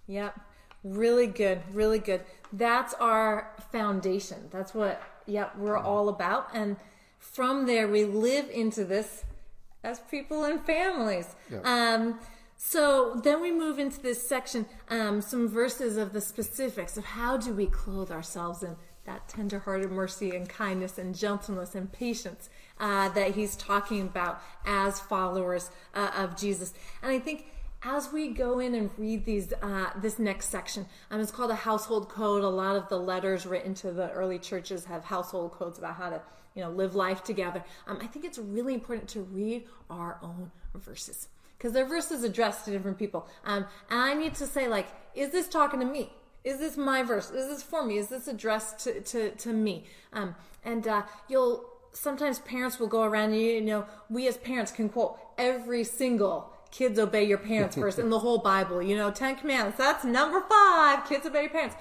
Yep. 0.09 0.41
Really 0.85 1.27
good. 1.27 1.63
Really 1.73 2.01
good. 2.01 2.21
That's 2.53 2.93
our 3.01 3.55
foundation. 3.73 4.51
That's 4.51 4.75
what 4.75 5.01
yeah, 5.27 5.51
we're 5.57 5.79
all 5.79 6.09
about. 6.09 6.49
And 6.55 6.77
from 7.19 7.67
there, 7.67 7.89
we 7.89 8.05
live 8.05 8.49
into 8.51 8.85
this 8.85 9.25
as 9.83 10.01
people 10.01 10.45
and 10.45 10.65
families. 10.65 11.35
Yeah. 11.51 11.61
Um, 11.65 12.21
so 12.57 13.21
then 13.23 13.43
we 13.43 13.53
move 13.53 13.79
into 13.79 14.01
this 14.01 14.27
section, 14.27 14.67
um, 14.89 15.21
some 15.21 15.49
verses 15.49 15.97
of 15.97 16.13
the 16.13 16.21
specifics 16.21 16.97
of 16.97 17.05
how 17.05 17.37
do 17.37 17.53
we 17.53 17.67
clothe 17.67 18.11
ourselves 18.11 18.63
in 18.63 18.77
that 19.05 19.29
tenderhearted 19.29 19.91
mercy 19.91 20.35
and 20.35 20.49
kindness 20.49 20.99
and 20.99 21.15
gentleness 21.15 21.75
and 21.75 21.93
patience 21.93 22.49
uh, 22.81 23.09
that 23.11 23.35
he's 23.35 23.55
talking 23.57 24.03
about 24.03 24.43
as 24.67 24.99
followers 24.99 25.71
uh, 25.95 26.11
of 26.17 26.37
Jesus. 26.37 26.75
And 27.03 27.13
I 27.13 27.19
think 27.19 27.47
as 27.87 28.13
we 28.13 28.29
go 28.29 28.59
in 28.59 28.75
and 28.75 28.91
read 28.99 29.25
these 29.25 29.53
uh, 29.63 29.91
this 30.03 30.19
next 30.19 30.49
section 30.49 30.87
um, 31.11 31.21
it's 31.21 31.31
called 31.31 31.51
a 31.51 31.55
household 31.55 32.09
code. 32.09 32.43
A 32.43 32.49
lot 32.49 32.77
of 32.77 32.89
the 32.89 32.99
letters 32.99 33.47
written 33.47 33.75
to 33.75 33.93
the 33.93 34.11
early 34.11 34.39
churches 34.39 34.85
have 34.87 35.05
household 35.05 35.53
codes 35.53 35.79
about 35.79 35.95
how 35.95 36.11
to 36.11 36.21
you 36.55 36.63
know 36.63 36.71
live 36.71 36.95
life 36.95 37.23
together. 37.23 37.63
Um, 37.87 37.99
i 38.01 38.07
think 38.07 38.25
it's 38.25 38.39
really 38.39 38.75
important 38.75 39.09
to 39.11 39.21
read 39.21 39.67
our 39.89 40.19
own 40.23 40.51
verses 40.75 41.29
because 41.57 41.73
they're 41.73 41.87
verses 41.87 42.25
addressed 42.25 42.65
to 42.65 42.71
different 42.73 42.99
people. 42.99 43.29
Um, 43.45 43.67
and 43.89 44.01
i 44.01 44.15
need 44.15 44.35
to 44.35 44.47
say 44.47 44.69
like 44.69 44.89
is 45.15 45.31
this 45.31 45.49
talking 45.49 45.81
to 45.81 45.87
me? 45.87 46.13
Is 46.45 46.59
this 46.59 46.77
my 46.77 47.03
verse? 47.03 47.31
Is 47.31 47.49
this 47.49 47.63
for 47.63 47.85
me? 47.85 47.99
Is 47.99 48.09
this 48.09 48.29
addressed 48.29 48.79
to, 48.81 49.01
to, 49.01 49.31
to 49.31 49.53
me? 49.53 49.85
Um, 50.13 50.37
and 50.65 50.87
uh, 50.87 51.03
you'll 51.29 51.65
sometimes 51.93 52.39
parents 52.41 52.79
will 52.79 52.87
go 52.87 53.03
around 53.03 53.33
you 53.33 53.41
you 53.41 53.61
know 53.63 53.87
we 54.11 54.29
as 54.29 54.37
parents 54.37 54.71
can 54.71 54.87
quote 54.87 55.19
every 55.39 55.83
single 55.83 56.53
kids 56.77 56.99
obey 56.99 57.25
your 57.25 57.39
parents 57.39 57.77
first 57.83 57.99
in 57.99 58.11
the 58.11 58.19
whole 58.19 58.39
Bible. 58.39 58.83
You 58.83 58.97
know, 58.97 59.11
Ten 59.11 59.37
Commandments. 59.37 59.79
That's 59.79 60.05
number 60.05 60.41
five. 60.41 61.09
Kids 61.09 61.27
obey 61.27 61.43
your 61.43 61.51
parents. 61.51 61.77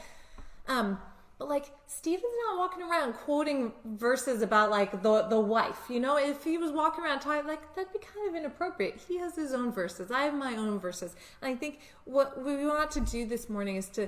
Um, 0.68 1.00
but 1.38 1.50
like 1.50 1.66
Stephen's 1.86 2.32
not 2.48 2.58
walking 2.58 2.82
around 2.82 3.14
quoting 3.14 3.74
verses 3.84 4.42
about 4.42 4.72
like 4.72 5.04
the 5.04 5.24
the 5.24 5.40
wife. 5.40 5.80
You 5.90 6.00
know, 6.00 6.18
if 6.18 6.44
he 6.44 6.58
was 6.58 6.72
walking 6.72 7.04
around 7.04 7.20
talking 7.20 7.46
like 7.46 7.76
that'd 7.76 7.92
be 7.92 8.00
kind 8.00 8.30
of 8.30 8.36
inappropriate. 8.36 9.02
He 9.08 9.18
has 9.18 9.36
his 9.36 9.54
own 9.54 9.72
verses. 9.72 10.12
I 10.12 10.24
have 10.24 10.34
my 10.34 10.56
own 10.56 10.80
verses. 10.80 11.16
And 11.42 11.54
I 11.54 11.58
think 11.58 11.80
what 12.06 12.44
we 12.44 12.66
want 12.66 12.92
to 12.92 13.02
do 13.02 13.26
this 13.26 13.50
morning 13.50 13.76
is 13.76 13.90
to 13.90 14.08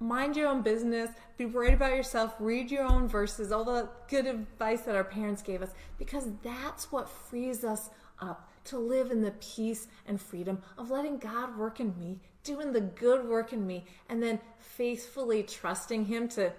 mind 0.00 0.34
your 0.34 0.48
own 0.48 0.62
business, 0.62 1.10
be 1.36 1.44
worried 1.44 1.74
about 1.74 1.94
yourself, 1.94 2.34
read 2.40 2.70
your 2.70 2.84
own 2.84 3.06
verses, 3.06 3.52
all 3.52 3.64
the 3.64 3.88
good 4.08 4.26
advice 4.26 4.80
that 4.82 4.96
our 4.96 5.04
parents 5.04 5.42
gave 5.42 5.60
us, 5.60 5.70
because 5.98 6.26
that's 6.42 6.90
what 6.90 7.08
frees 7.08 7.64
us 7.64 7.90
up 8.18 8.49
to 8.64 8.78
live 8.78 9.10
in 9.10 9.22
the 9.22 9.32
peace 9.32 9.88
and 10.06 10.20
freedom 10.20 10.62
of 10.76 10.90
letting 10.90 11.18
God 11.18 11.56
work 11.56 11.80
in 11.80 11.98
me, 11.98 12.20
doing 12.44 12.72
the 12.72 12.80
good 12.80 13.28
work 13.28 13.52
in 13.52 13.66
me, 13.66 13.84
and 14.08 14.22
then 14.22 14.40
faithfully 14.58 15.42
trusting 15.42 16.06
Him 16.06 16.28
to 16.28 16.52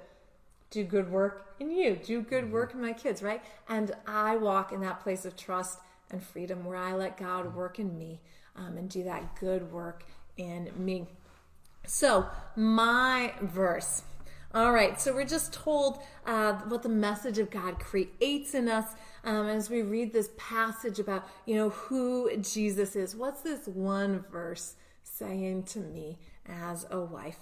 do 0.71 0.83
good 0.83 1.11
work 1.11 1.55
in 1.59 1.69
you, 1.69 1.95
do 1.95 2.21
good 2.21 2.45
mm-hmm. 2.45 2.53
work 2.53 2.73
in 2.73 2.81
my 2.81 2.93
kids, 2.93 3.21
right? 3.21 3.43
And 3.69 3.91
I 4.07 4.37
walk 4.37 4.71
in 4.71 4.81
that 4.81 5.01
place 5.01 5.25
of 5.25 5.35
trust 5.35 5.79
and 6.09 6.23
freedom 6.23 6.65
where 6.65 6.77
I 6.77 6.93
let 6.93 7.17
God 7.17 7.53
work 7.55 7.77
in 7.77 7.97
me 7.97 8.19
um, 8.55 8.77
and 8.77 8.89
do 8.89 9.03
that 9.03 9.35
good 9.39 9.71
work 9.71 10.03
in 10.37 10.71
me. 10.75 11.07
So, 11.85 12.27
my 12.55 13.33
verse. 13.41 14.03
All 14.53 14.73
right, 14.73 14.99
so 14.99 15.13
we're 15.13 15.23
just 15.23 15.53
told 15.53 16.03
uh, 16.25 16.55
what 16.67 16.83
the 16.83 16.89
message 16.89 17.37
of 17.37 17.49
God 17.49 17.79
creates 17.79 18.53
in 18.53 18.67
us 18.67 18.85
um, 19.23 19.47
as 19.47 19.69
we 19.69 19.81
read 19.81 20.11
this 20.11 20.29
passage 20.37 20.99
about, 20.99 21.25
you 21.45 21.55
know, 21.55 21.69
who 21.69 22.35
Jesus 22.35 22.97
is. 22.97 23.15
What's 23.15 23.43
this 23.43 23.65
one 23.65 24.25
verse 24.29 24.75
saying 25.03 25.63
to 25.63 25.79
me 25.79 26.17
as 26.45 26.85
a 26.91 26.99
wife? 26.99 27.37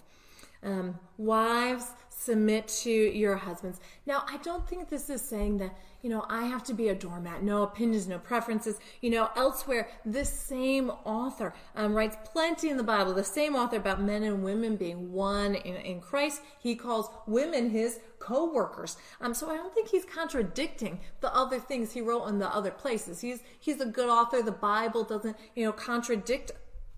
Um, 0.61 0.99
wives, 1.17 1.85
submit 2.19 2.67
to 2.67 2.89
your 2.91 3.38
husbands. 3.38 3.79
Now, 4.05 4.25
I 4.27 4.38
don't 4.38 4.67
think 4.67 4.89
this 4.89 5.09
is 5.09 5.21
saying 5.21 5.57
that, 5.59 5.73
you 6.01 6.09
know, 6.09 6.25
I 6.29 6.43
have 6.47 6.63
to 6.65 6.73
be 6.73 6.89
a 6.89 6.95
doormat, 6.95 7.43
no 7.43 7.63
opinions, 7.63 8.07
no 8.07 8.19
preferences. 8.19 8.77
You 8.99 9.11
know, 9.11 9.29
elsewhere, 9.38 9.88
this 10.05 10.29
same 10.29 10.89
author 11.05 11.53
um, 11.77 11.93
writes 11.93 12.17
plenty 12.25 12.69
in 12.69 12.75
the 12.75 12.83
Bible, 12.83 13.13
the 13.13 13.23
same 13.23 13.55
author 13.55 13.77
about 13.77 14.01
men 14.01 14.23
and 14.23 14.43
women 14.43 14.75
being 14.75 15.13
one 15.13 15.55
in, 15.55 15.75
in 15.77 16.01
Christ. 16.01 16.41
He 16.59 16.75
calls 16.75 17.09
women 17.25 17.69
his 17.69 17.99
co 18.19 18.51
workers. 18.51 18.97
Um, 19.21 19.33
so 19.33 19.49
I 19.49 19.55
don't 19.55 19.73
think 19.73 19.88
he's 19.88 20.05
contradicting 20.05 20.99
the 21.21 21.33
other 21.33 21.59
things 21.59 21.93
he 21.93 22.01
wrote 22.01 22.25
in 22.25 22.39
the 22.39 22.53
other 22.53 22.71
places. 22.71 23.21
He's, 23.21 23.41
he's 23.59 23.79
a 23.79 23.85
good 23.85 24.09
author. 24.09 24.41
The 24.41 24.51
Bible 24.51 25.05
doesn't, 25.05 25.38
you 25.55 25.63
know, 25.63 25.71
contradict 25.71 26.51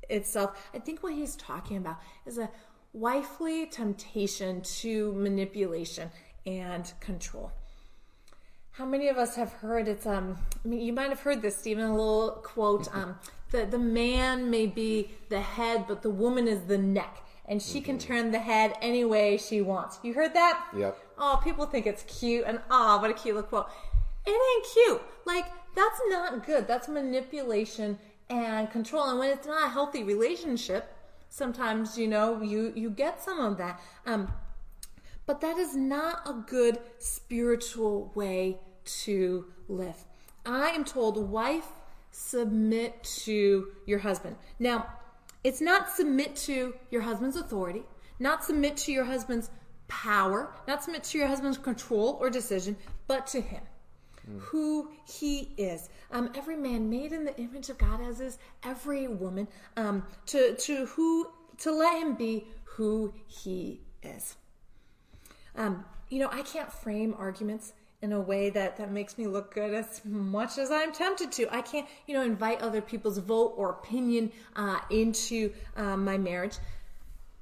itself. 0.10 0.70
I 0.74 0.80
think 0.80 1.04
what 1.04 1.14
he's 1.14 1.36
talking 1.36 1.78
about 1.78 1.98
is 2.26 2.40
a 2.40 2.50
wifely 2.94 3.66
temptation 3.66 4.62
to 4.62 5.14
manipulation 5.14 6.10
and 6.46 6.92
control. 7.00 7.52
How 8.72 8.86
many 8.86 9.08
of 9.10 9.18
us 9.18 9.36
have 9.36 9.54
heard 9.54 9.88
it's 9.88 10.06
um 10.06 10.38
I 10.64 10.68
mean 10.68 10.82
you 10.82 10.94
might 10.94 11.10
have 11.10 11.20
heard 11.22 11.42
this 11.42 11.58
Stephen 11.58 11.84
a 11.84 11.92
little 11.96 12.42
quote 12.44 12.94
um 12.96 13.20
the 13.52 13.66
the 13.66 13.80
man 13.80 14.50
may 14.50 14.66
be 14.66 15.12
the 15.30 15.42
head 15.42 15.86
but 15.88 16.02
the 16.02 16.10
woman 16.10 16.48
is 16.48 16.62
the 16.62 16.78
neck 16.78 17.24
and 17.46 17.62
she 17.62 17.80
mm-hmm. 17.80 17.86
can 17.86 18.00
turn 18.00 18.32
the 18.32 18.40
head 18.40 18.74
any 18.82 19.04
way 19.04 19.38
she 19.38 19.62
wants. 19.62 20.00
You 20.04 20.14
heard 20.14 20.34
that? 20.34 20.68
Yep. 20.76 20.98
Oh, 21.18 21.40
people 21.44 21.66
think 21.66 21.86
it's 21.86 22.04
cute 22.04 22.46
and 22.48 22.60
ah, 22.70 22.98
oh, 22.98 23.02
what 23.02 23.12
a 23.12 23.14
cute 23.14 23.36
little 23.36 23.50
quote. 23.50 23.68
It 24.26 24.32
ain't 24.32 24.74
cute. 24.74 25.02
Like 25.26 25.46
that's 25.76 26.02
not 26.08 26.46
good. 26.46 26.68
That's 26.68 26.88
manipulation 26.88 28.00
and 28.30 28.72
control. 28.72 29.10
And 29.10 29.20
when 29.20 29.30
it's 29.30 29.48
not 29.48 29.68
a 29.68 29.70
healthy 29.70 30.04
relationship, 30.04 30.94
sometimes 31.32 31.98
you 31.98 32.08
know 32.08 32.44
you 32.44 32.72
you 32.76 32.92
get 32.92 33.24
some 33.24 33.40
of 33.40 33.58
that. 33.58 33.82
Um, 34.06 34.32
but 35.26 35.42
that 35.42 35.58
is 35.58 35.76
not 35.76 36.22
a 36.28 36.34
good 36.34 36.78
spiritual 37.00 38.12
way 38.14 38.60
to 39.04 39.46
live. 39.68 40.06
I 40.46 40.70
am 40.70 40.84
told 40.86 41.18
wife 41.18 41.68
submit 42.12 43.04
to 43.24 43.70
your 43.88 44.00
husband. 44.00 44.36
Now 44.60 44.86
it's 45.44 45.62
not 45.62 45.90
submit 45.90 46.36
to 46.36 46.76
your 46.92 47.02
husband's 47.02 47.36
authority 47.36 47.84
not 48.22 48.44
submit 48.44 48.78
to 48.78 48.92
your 48.92 49.06
husband's 49.06 49.50
power, 49.88 50.54
not 50.68 50.84
submit 50.84 51.04
to 51.06 51.18
your 51.18 51.28
husband's 51.28 51.58
control 51.58 52.18
or 52.22 52.30
decision, 52.30 52.78
but 53.08 53.26
to 53.28 53.42
him. 53.42 53.64
Who 54.38 54.92
he 55.08 55.52
is. 55.58 55.90
Um, 56.12 56.32
every 56.36 56.56
man 56.56 56.90
made 56.90 57.12
in 57.12 57.26
the 57.26 57.36
image 57.38 57.70
of 57.70 57.78
God, 57.78 58.02
as 58.02 58.22
is 58.22 58.38
every 58.64 59.08
woman, 59.08 59.48
um, 59.78 60.06
to, 60.28 60.56
to 60.56 60.86
who 60.86 61.28
to 61.58 61.72
let 61.72 62.02
him 62.02 62.16
be 62.16 62.48
who 62.64 63.14
he 63.28 63.82
is. 64.02 64.36
Um, 65.56 65.86
you 66.10 66.20
know, 66.20 66.30
I 66.32 66.42
can't 66.42 66.72
frame 66.72 67.16
arguments 67.18 67.74
in 68.02 68.14
a 68.14 68.20
way 68.20 68.50
that 68.50 68.78
that 68.78 68.92
makes 68.92 69.18
me 69.18 69.28
look 69.28 69.54
good 69.54 69.74
as 69.74 70.02
much 70.04 70.58
as 70.58 70.72
I'm 70.72 70.92
tempted 70.92 71.32
to. 71.34 71.54
I 71.54 71.62
can't, 71.62 71.88
you 72.08 72.16
know, 72.16 72.24
invite 72.24 72.62
other 72.62 72.82
people's 72.82 73.20
vote 73.20 73.54
or 73.58 73.70
opinion 73.70 74.32
uh, 74.56 74.80
into 74.90 75.54
uh, 75.78 75.96
my 75.98 76.18
marriage. 76.18 76.58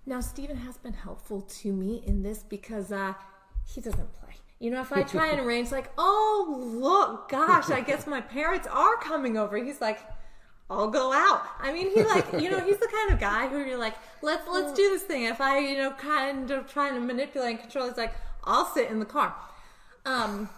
Now, 0.06 0.20
Stephen 0.20 0.58
has 0.58 0.78
been 0.78 0.94
helpful 0.94 1.42
to 1.42 1.72
me 1.72 2.04
in 2.06 2.24
this 2.24 2.44
because 2.44 2.92
uh, 2.92 3.14
he 3.66 3.80
doesn't 3.80 4.14
play. 4.14 4.29
You 4.60 4.72
know, 4.72 4.82
if 4.82 4.92
I 4.92 5.04
try 5.04 5.28
and 5.28 5.40
arrange, 5.46 5.72
like, 5.72 5.92
oh, 5.98 6.76
look, 6.80 7.30
gosh, 7.30 7.70
I 7.70 7.82
guess 7.82 8.06
my 8.06 8.22
parents 8.22 8.68
are 8.68 8.98
coming 8.98 9.38
over. 9.38 9.58
He's 9.58 9.80
like, 9.80 10.00
I'll 10.70 10.90
go 10.90 11.12
out. 11.12 11.44
I 11.60 11.72
mean, 11.72 11.92
he 11.92 12.04
like, 12.04 12.32
you 12.34 12.52
know, 12.52 12.60
he's 12.60 12.78
the 12.78 12.88
kind 12.88 13.12
of 13.12 13.20
guy 13.20 13.48
who 13.48 13.60
you're 13.60 13.80
like, 13.80 13.96
let's 14.22 14.48
let's 14.48 14.72
do 14.74 14.90
this 14.90 15.02
thing. 15.02 15.24
If 15.24 15.42
I, 15.42 15.60
you 15.60 15.78
know, 15.78 15.92
kind 15.92 16.52
of 16.52 16.72
trying 16.72 16.94
to 16.94 17.00
manipulate 17.00 17.52
and 17.52 17.60
control, 17.60 17.88
he's 17.88 17.98
like, 17.98 18.14
I'll 18.44 18.66
sit 18.68 18.90
in 18.90 19.00
the 19.00 19.06
car. 19.06 19.36
Um, 20.06 20.50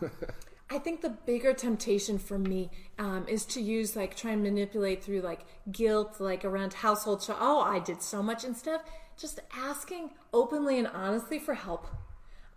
I 0.70 0.80
think 0.80 1.02
the 1.02 1.10
bigger 1.10 1.54
temptation 1.54 2.18
for 2.18 2.38
me 2.38 2.72
um, 2.98 3.26
is 3.28 3.46
to 3.48 3.62
use 3.62 3.96
like 3.96 4.16
try 4.16 4.32
and 4.32 4.42
manipulate 4.44 5.04
through 5.04 5.22
like 5.22 5.42
guilt, 5.72 6.16
like 6.20 6.46
around 6.46 6.74
household. 6.74 7.22
Ch- 7.22 7.32
oh, 7.38 7.62
I 7.62 7.80
did 7.80 8.02
so 8.02 8.22
much 8.22 8.44
and 8.44 8.56
stuff. 8.56 8.82
Just 9.18 9.40
asking 9.56 10.12
openly 10.34 10.78
and 10.78 10.88
honestly 10.88 11.40
for 11.40 11.54
help. 11.54 11.88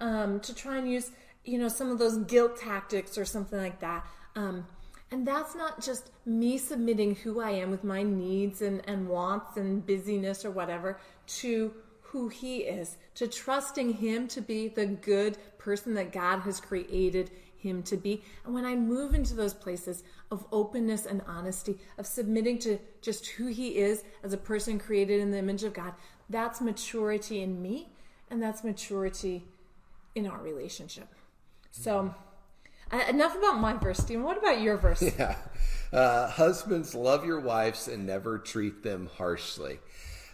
Um, 0.01 0.41
to 0.41 0.55
try 0.55 0.77
and 0.77 0.91
use, 0.91 1.13
you 1.45 1.59
know, 1.59 1.69
some 1.69 1.91
of 1.91 1.99
those 1.99 2.19
guilt 2.19 2.57
tactics 2.57 3.19
or 3.19 3.25
something 3.25 3.59
like 3.59 3.81
that. 3.81 4.07
Um, 4.35 4.67
and 5.11 5.27
that's 5.27 5.55
not 5.55 5.83
just 5.83 6.11
me 6.27 6.59
submitting 6.59 7.15
who 7.15 7.41
I 7.41 7.51
am 7.51 7.71
with 7.71 7.85
my 7.85 8.03
needs 8.03 8.63
and, 8.63 8.83
and 8.89 9.09
wants 9.09 9.57
and 9.57 9.85
busyness 9.85 10.45
or 10.45 10.51
whatever 10.51 10.99
to 11.27 11.73
who 12.01 12.29
he 12.29 12.59
is, 12.59 12.97
to 13.17 13.27
trusting 13.27 13.95
him 13.95 14.27
to 14.29 14.41
be 14.41 14.69
the 14.69 14.87
good 14.87 15.37
person 15.59 15.95
that 15.95 16.13
God 16.13 16.41
has 16.41 16.61
created 16.61 17.31
him 17.57 17.83
to 17.85 17.97
be. 17.97 18.23
And 18.45 18.55
when 18.55 18.65
I 18.65 18.77
move 18.77 19.15
into 19.15 19.35
those 19.35 19.55
places 19.55 20.05
of 20.31 20.47
openness 20.53 21.07
and 21.07 21.23
honesty, 21.27 21.79
of 21.99 22.07
submitting 22.07 22.59
to 22.61 22.79
just 23.03 23.27
who 23.27 23.47
he 23.47 23.79
is 23.79 24.05
as 24.23 24.33
a 24.33 24.39
person 24.39 24.79
created 24.79 25.21
in 25.21 25.31
the 25.31 25.39
image 25.39 25.65
of 25.65 25.75
God, 25.75 25.95
that's 26.31 26.61
maturity 26.61 27.43
in 27.43 27.61
me 27.61 27.89
and 28.31 28.43
that's 28.43 28.65
maturity 28.65 29.45
in 30.15 30.27
our 30.27 30.41
relationship. 30.41 31.09
So, 31.77 32.15
uh, 32.93 33.05
enough 33.09 33.37
about 33.37 33.59
my 33.59 33.75
verse, 33.75 33.99
Stephen. 33.99 34.23
What 34.23 34.39
about 34.39 34.61
your 34.61 34.77
verse? 34.77 35.03
Yeah. 35.19 35.37
Uh, 35.93 36.29
husbands, 36.29 36.95
love 36.95 37.25
your 37.25 37.39
wives 37.39 37.87
and 37.87 38.05
never 38.07 38.39
treat 38.39 38.83
them 38.83 39.09
harshly. 39.17 39.79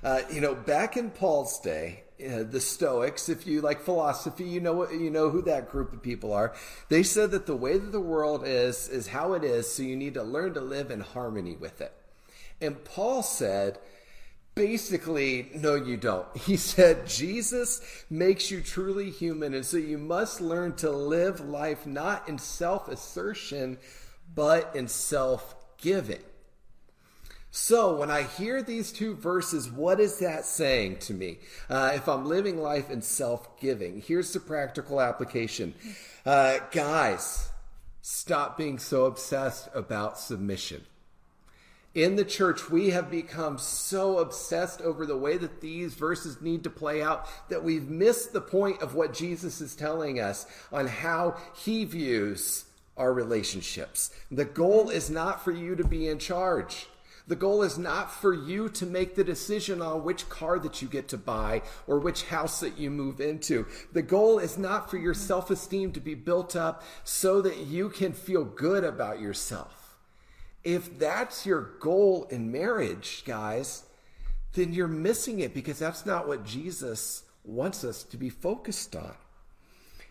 Uh, 0.02 0.23
you 0.30 0.40
know, 0.40 0.54
back 0.54 0.97
in 0.97 1.11
Paul's 1.11 1.61
day, 1.61 2.04
uh, 2.18 2.44
the 2.44 2.61
Stoics, 2.61 3.28
if 3.28 3.47
you 3.47 3.61
like 3.61 3.82
philosophy, 3.82 4.44
you 4.44 4.61
know 4.61 4.73
what 4.73 4.92
you 4.94 5.11
know 5.11 5.28
who 5.28 5.42
that 5.42 5.70
group 5.70 5.92
of 5.92 6.02
people 6.02 6.32
are. 6.32 6.54
They 6.88 7.02
said 7.02 7.30
that 7.32 7.47
the 7.47 7.56
way 7.56 7.76
that 7.76 7.92
the 7.92 8.00
world 8.00 8.42
is 8.47 8.88
is 8.88 9.09
how 9.09 9.35
it 9.35 9.44
is, 9.44 9.70
so 9.70 9.82
you 9.82 9.97
need 9.97 10.14
to 10.14 10.23
learn 10.23 10.54
to 10.54 10.61
live 10.61 10.90
in 10.90 11.00
harmony 11.00 11.56
with 11.56 11.80
it. 11.80 11.92
And 12.61 12.82
Paul 12.85 13.23
said, 13.23 13.78
basically, 14.54 15.50
no, 15.54 15.75
you 15.75 15.97
don't. 15.97 16.26
He 16.37 16.57
said 16.57 17.07
Jesus 17.07 17.80
makes 18.09 18.50
you 18.50 18.61
truly 18.61 19.11
human, 19.11 19.54
and 19.54 19.64
so 19.64 19.76
you 19.76 19.99
must 19.99 20.40
learn 20.40 20.75
to 20.76 20.90
live 20.90 21.40
life 21.40 21.87
not 21.87 22.28
in 22.28 22.38
self 22.38 22.88
assertion, 22.88 23.78
but 24.35 24.75
in 24.75 24.88
self 24.88 25.54
giving. 25.78 26.23
So, 27.52 27.97
when 27.97 28.12
I 28.12 28.23
hear 28.23 28.62
these 28.62 28.92
two 28.92 29.16
verses, 29.16 29.69
what 29.69 29.99
is 29.99 30.21
that 30.21 30.45
saying 30.45 30.99
to 31.00 31.14
me? 31.14 31.38
Uh, 31.69 31.92
if 31.95 32.09
I'm 32.09 32.26
living 32.26 32.59
life 32.59 32.90
in 32.90 33.02
self 33.02 33.59
giving, 33.61 34.00
here's 34.00 34.33
the 34.33 34.38
practical 34.38 35.00
application. 35.00 35.74
Uh, 36.24 36.59
guys, 36.70 37.48
stop 38.03 38.57
being 38.57 38.79
so 38.79 39.07
obsessed 39.07 39.68
about 39.74 40.16
submission. 40.16 40.85
In 41.94 42.14
the 42.14 42.24
church, 42.24 42.70
we 42.70 42.90
have 42.90 43.11
become 43.11 43.59
so 43.59 44.18
obsessed 44.18 44.81
over 44.81 45.05
the 45.05 45.16
way 45.16 45.37
that 45.37 45.61
these 45.61 45.94
verses 45.94 46.40
need 46.40 46.62
to 46.62 46.70
play 46.70 47.03
out 47.03 47.26
that 47.48 47.64
we've 47.64 47.88
missed 47.88 48.33
the 48.33 48.40
point 48.40 48.81
of 48.81 48.94
what 48.94 49.12
Jesus 49.12 49.61
is 49.61 49.74
telling 49.74 50.20
us 50.20 50.46
on 50.70 50.87
how 50.87 51.37
he 51.53 51.85
views 51.85 52.66
our 52.96 53.12
relationships. 53.12 54.12
The 54.31 54.44
goal 54.44 54.88
is 54.88 55.11
not 55.11 55.42
for 55.42 55.50
you 55.50 55.74
to 55.74 55.83
be 55.83 56.07
in 56.07 56.20
charge. 56.20 56.87
The 57.26 57.35
goal 57.35 57.64
is 57.64 57.76
not 57.76 58.12
for 58.12 58.33
you 58.33 58.68
to 58.68 58.87
make 58.87 59.16
the 59.16 59.24
decision 59.24 59.83
on 59.83 60.05
which 60.05 60.29
car 60.29 60.61
that 60.61 60.81
you 60.81 60.87
get 60.87 61.09
to 61.09 61.18
buy 61.18 61.62
or 61.88 61.98
which 61.98 62.24
house 62.24 62.61
that 62.61 62.79
you 62.79 62.90
move 62.90 63.20
into. 63.20 63.66
The 63.92 64.03
goal 64.03 64.38
is 64.38 64.57
not 64.57 64.90
for 64.90 64.96
your 64.96 65.14
self 65.14 65.50
esteem 65.50 65.90
to 65.92 66.00
be 66.00 66.14
built 66.14 66.55
up 66.55 66.85
so 67.03 67.42
that 67.42 67.59
you 67.59 67.88
can 67.88 68.12
feel 68.12 68.44
good 68.44 68.85
about 68.85 69.20
yourself. 69.20 69.80
If 70.62 70.99
that's 70.99 71.46
your 71.46 71.73
goal 71.81 72.27
in 72.31 72.53
marriage, 72.53 73.23
guys, 73.25 73.85
then 74.53 74.73
you're 74.73 74.88
missing 74.88 75.40
it 75.40 75.55
because 75.55 75.79
that's 75.79 76.05
not 76.05 76.29
what 76.29 76.44
Jesus 76.44 77.23
wants 77.44 77.85
us 77.85 78.03
to 78.05 78.16
be 78.16 78.29
focused 78.29 78.94
on. 78.94 79.14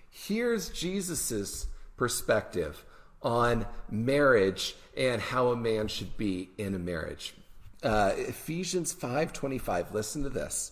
Here's 0.10 0.70
Jesus's 0.70 1.68
perspective 1.98 2.84
on 3.22 3.66
marriage 3.90 4.76
and 4.98 5.22
how 5.22 5.50
a 5.50 5.56
man 5.56 5.88
should 5.88 6.18
be 6.18 6.50
in 6.58 6.74
a 6.74 6.80
marriage. 6.80 7.36
Uh, 7.84 8.12
Ephesians 8.16 8.92
5:25. 8.94 9.94
Listen 9.94 10.24
to 10.24 10.30
this. 10.30 10.72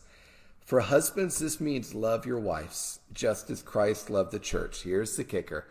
For 0.66 0.82
husbands, 0.82 1.40
this 1.40 1.62
means 1.62 1.96
love 1.96 2.26
your 2.26 2.40
wives, 2.40 3.00
just 3.14 3.50
as 3.50 3.62
Christ 3.62 4.10
loved 4.10 4.32
the 4.32 4.40
church. 4.40 4.84
Here's 4.84 5.16
the 5.16 5.24
kicker. 5.24 5.66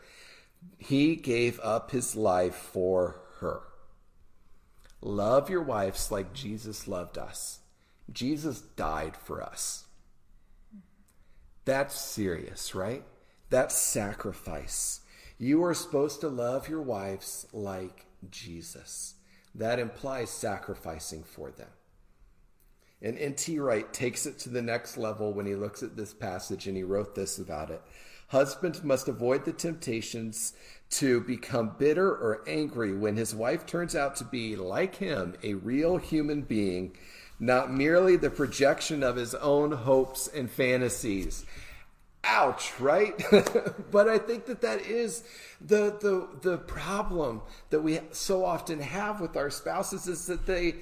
He 0.78 1.16
gave 1.16 1.60
up 1.60 1.90
his 1.90 2.16
life 2.16 2.54
for 2.54 3.20
her. 3.40 3.60
Love 5.00 5.50
your 5.50 5.62
wives 5.62 6.10
like 6.10 6.32
Jesus 6.32 6.88
loved 6.88 7.18
us. 7.18 7.60
Jesus 8.12 8.60
died 8.60 9.16
for 9.16 9.42
us. 9.42 9.84
That's 11.64 12.00
serious, 12.00 12.74
right? 12.74 13.04
That's 13.50 13.74
sacrifice. 13.76 15.00
You 15.38 15.64
are 15.64 15.74
supposed 15.74 16.20
to 16.20 16.28
love 16.28 16.68
your 16.68 16.80
wives 16.80 17.46
like 17.52 18.06
Jesus. 18.30 19.14
That 19.54 19.78
implies 19.78 20.30
sacrificing 20.30 21.24
for 21.24 21.50
them. 21.50 21.68
And 23.02 23.18
N.T. 23.18 23.58
Wright 23.58 23.92
takes 23.92 24.26
it 24.26 24.38
to 24.40 24.48
the 24.48 24.62
next 24.62 24.96
level 24.96 25.32
when 25.32 25.46
he 25.46 25.54
looks 25.54 25.82
at 25.82 25.96
this 25.96 26.14
passage 26.14 26.66
and 26.66 26.76
he 26.76 26.82
wrote 26.82 27.14
this 27.14 27.38
about 27.38 27.70
it. 27.70 27.82
Husbands 28.28 28.82
must 28.82 29.08
avoid 29.08 29.44
the 29.44 29.52
temptations 29.52 30.54
to 30.88 31.20
become 31.20 31.74
bitter 31.78 32.08
or 32.08 32.42
angry 32.46 32.94
when 32.94 33.16
his 33.16 33.34
wife 33.34 33.66
turns 33.66 33.96
out 33.96 34.16
to 34.16 34.24
be, 34.24 34.56
like 34.56 34.96
him, 34.96 35.34
a 35.42 35.54
real 35.54 35.96
human 35.96 36.42
being, 36.42 36.96
not 37.38 37.72
merely 37.72 38.16
the 38.16 38.30
projection 38.30 39.02
of 39.02 39.16
his 39.16 39.34
own 39.34 39.72
hopes 39.72 40.28
and 40.28 40.50
fantasies. 40.50 41.44
Ouch, 42.24 42.72
right? 42.80 43.14
but 43.90 44.08
I 44.08 44.18
think 44.18 44.46
that 44.46 44.62
that 44.62 44.80
is 44.80 45.22
the, 45.60 45.96
the, 46.00 46.28
the 46.42 46.58
problem 46.58 47.42
that 47.70 47.80
we 47.80 48.00
so 48.12 48.44
often 48.44 48.80
have 48.80 49.20
with 49.20 49.36
our 49.36 49.50
spouses 49.50 50.08
is 50.08 50.26
that 50.26 50.46
they, 50.46 50.76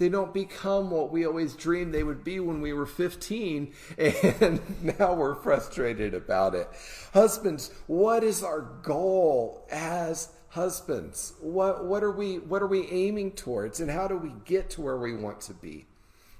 they 0.00 0.08
don't 0.08 0.32
become 0.32 0.90
what 0.90 1.12
we 1.12 1.26
always 1.26 1.54
dreamed 1.54 1.92
they 1.92 2.02
would 2.02 2.24
be 2.24 2.40
when 2.40 2.62
we 2.62 2.72
were 2.72 2.86
15 2.86 3.72
and 3.98 4.98
now 4.98 5.12
we're 5.12 5.34
frustrated 5.34 6.14
about 6.14 6.54
it. 6.54 6.68
Husbands 7.12 7.70
what 7.86 8.24
is 8.24 8.42
our 8.42 8.62
goal 8.82 9.68
as 9.70 10.32
husbands? 10.48 11.34
What 11.40 11.84
what 11.84 12.02
are 12.02 12.10
we 12.10 12.38
what 12.38 12.62
are 12.62 12.66
we 12.66 12.88
aiming 12.90 13.32
towards 13.32 13.78
and 13.78 13.90
how 13.90 14.08
do 14.08 14.16
we 14.16 14.32
get 14.46 14.70
to 14.70 14.80
where 14.80 14.96
we 14.96 15.14
want 15.14 15.42
to 15.42 15.54
be 15.54 15.86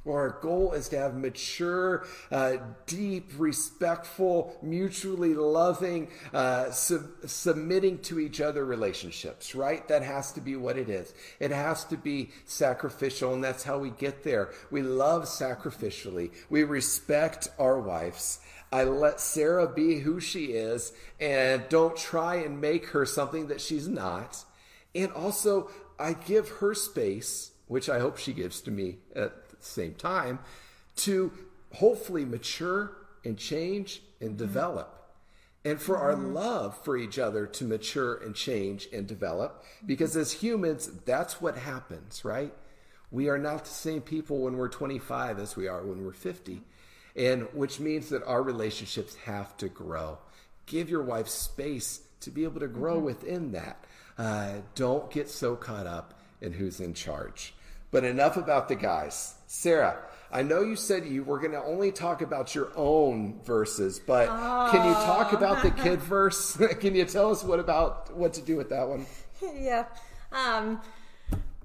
our 0.08 0.38
goal 0.40 0.72
is 0.72 0.88
to 0.88 0.98
have 0.98 1.14
mature, 1.14 2.06
uh, 2.30 2.56
deep, 2.86 3.32
respectful, 3.36 4.56
mutually 4.62 5.34
loving, 5.34 6.08
uh, 6.32 6.70
sub- 6.70 7.10
submitting 7.26 7.98
to 7.98 8.18
each 8.18 8.40
other 8.40 8.64
relationships, 8.64 9.54
right? 9.54 9.86
That 9.88 10.02
has 10.02 10.32
to 10.32 10.40
be 10.40 10.56
what 10.56 10.78
it 10.78 10.88
is. 10.88 11.12
It 11.38 11.50
has 11.50 11.84
to 11.86 11.96
be 11.96 12.30
sacrificial, 12.46 13.34
and 13.34 13.44
that's 13.44 13.62
how 13.62 13.78
we 13.78 13.90
get 13.90 14.22
there. 14.22 14.52
We 14.70 14.82
love 14.82 15.24
sacrificially. 15.24 16.32
We 16.48 16.64
respect 16.64 17.48
our 17.58 17.78
wives. 17.78 18.40
I 18.72 18.84
let 18.84 19.20
Sarah 19.20 19.68
be 19.68 19.98
who 19.98 20.20
she 20.20 20.46
is 20.46 20.92
and 21.18 21.68
don't 21.68 21.96
try 21.96 22.36
and 22.36 22.60
make 22.60 22.86
her 22.88 23.04
something 23.04 23.48
that 23.48 23.60
she's 23.60 23.88
not. 23.88 24.44
And 24.94 25.12
also, 25.12 25.70
I 25.98 26.14
give 26.14 26.48
her 26.48 26.74
space, 26.74 27.50
which 27.66 27.88
I 27.88 27.98
hope 27.98 28.16
she 28.16 28.32
gives 28.32 28.60
to 28.62 28.70
me 28.70 28.98
same 29.66 29.94
time 29.94 30.38
to 30.96 31.32
hopefully 31.74 32.24
mature 32.24 32.92
and 33.24 33.36
change 33.36 34.02
and 34.20 34.30
mm-hmm. 34.30 34.38
develop. 34.38 34.96
And 35.64 35.80
for 35.80 35.98
our 35.98 36.14
mm-hmm. 36.14 36.32
love 36.32 36.82
for 36.84 36.96
each 36.96 37.18
other 37.18 37.46
to 37.46 37.64
mature 37.64 38.14
and 38.14 38.34
change 38.34 38.88
and 38.92 39.06
develop. 39.06 39.62
Because 39.84 40.12
mm-hmm. 40.12 40.20
as 40.20 40.32
humans, 40.32 40.90
that's 41.04 41.40
what 41.40 41.56
happens, 41.56 42.24
right? 42.24 42.52
We 43.10 43.28
are 43.28 43.38
not 43.38 43.64
the 43.64 43.70
same 43.70 44.00
people 44.02 44.38
when 44.38 44.56
we're 44.56 44.68
25 44.68 45.38
as 45.38 45.56
we 45.56 45.68
are 45.68 45.82
when 45.82 46.04
we're 46.04 46.12
50. 46.12 46.62
And 47.16 47.48
which 47.52 47.80
means 47.80 48.08
that 48.10 48.24
our 48.24 48.42
relationships 48.42 49.16
have 49.24 49.56
to 49.58 49.68
grow. 49.68 50.18
Give 50.66 50.88
your 50.88 51.02
wife 51.02 51.28
space 51.28 52.02
to 52.20 52.30
be 52.30 52.44
able 52.44 52.60
to 52.60 52.68
grow 52.68 52.98
within 52.98 53.52
that. 53.52 53.84
Uh, 54.16 54.58
don't 54.74 55.10
get 55.10 55.28
so 55.28 55.56
caught 55.56 55.86
up 55.86 56.14
in 56.40 56.52
who's 56.52 56.80
in 56.80 56.94
charge. 56.94 57.54
But 57.90 58.04
enough 58.04 58.36
about 58.36 58.68
the 58.68 58.76
guys. 58.76 59.34
Sarah, 59.52 59.98
I 60.30 60.42
know 60.42 60.62
you 60.62 60.76
said 60.76 61.04
you 61.06 61.24
were 61.24 61.40
going 61.40 61.50
to 61.50 61.62
only 61.64 61.90
talk 61.90 62.22
about 62.22 62.54
your 62.54 62.70
own 62.76 63.40
verses, 63.42 63.98
but 63.98 64.28
can 64.70 64.86
you 64.86 64.94
talk 64.94 65.32
about 65.32 65.64
the 65.64 65.72
kid 65.72 66.00
verse? 66.02 66.56
can 66.80 66.94
you 66.94 67.04
tell 67.04 67.32
us 67.32 67.42
what 67.42 67.58
about 67.58 68.14
what 68.16 68.32
to 68.34 68.42
do 68.42 68.56
with 68.56 68.68
that 68.70 68.88
one? 68.88 69.06
yeah. 69.58 69.86
Um, 70.30 70.80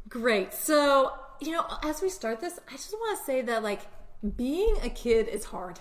great. 0.10 0.52
So, 0.52 1.14
you 1.40 1.52
know, 1.52 1.64
as 1.84 2.02
we 2.02 2.10
start 2.10 2.42
this, 2.42 2.60
I 2.68 2.72
just 2.72 2.92
want 2.92 3.20
to 3.20 3.24
say 3.24 3.44
that, 3.44 3.62
like, 3.62 3.82
being 4.36 4.78
a 4.82 4.90
kid 4.90 5.28
is 5.28 5.46
hard. 5.46 5.80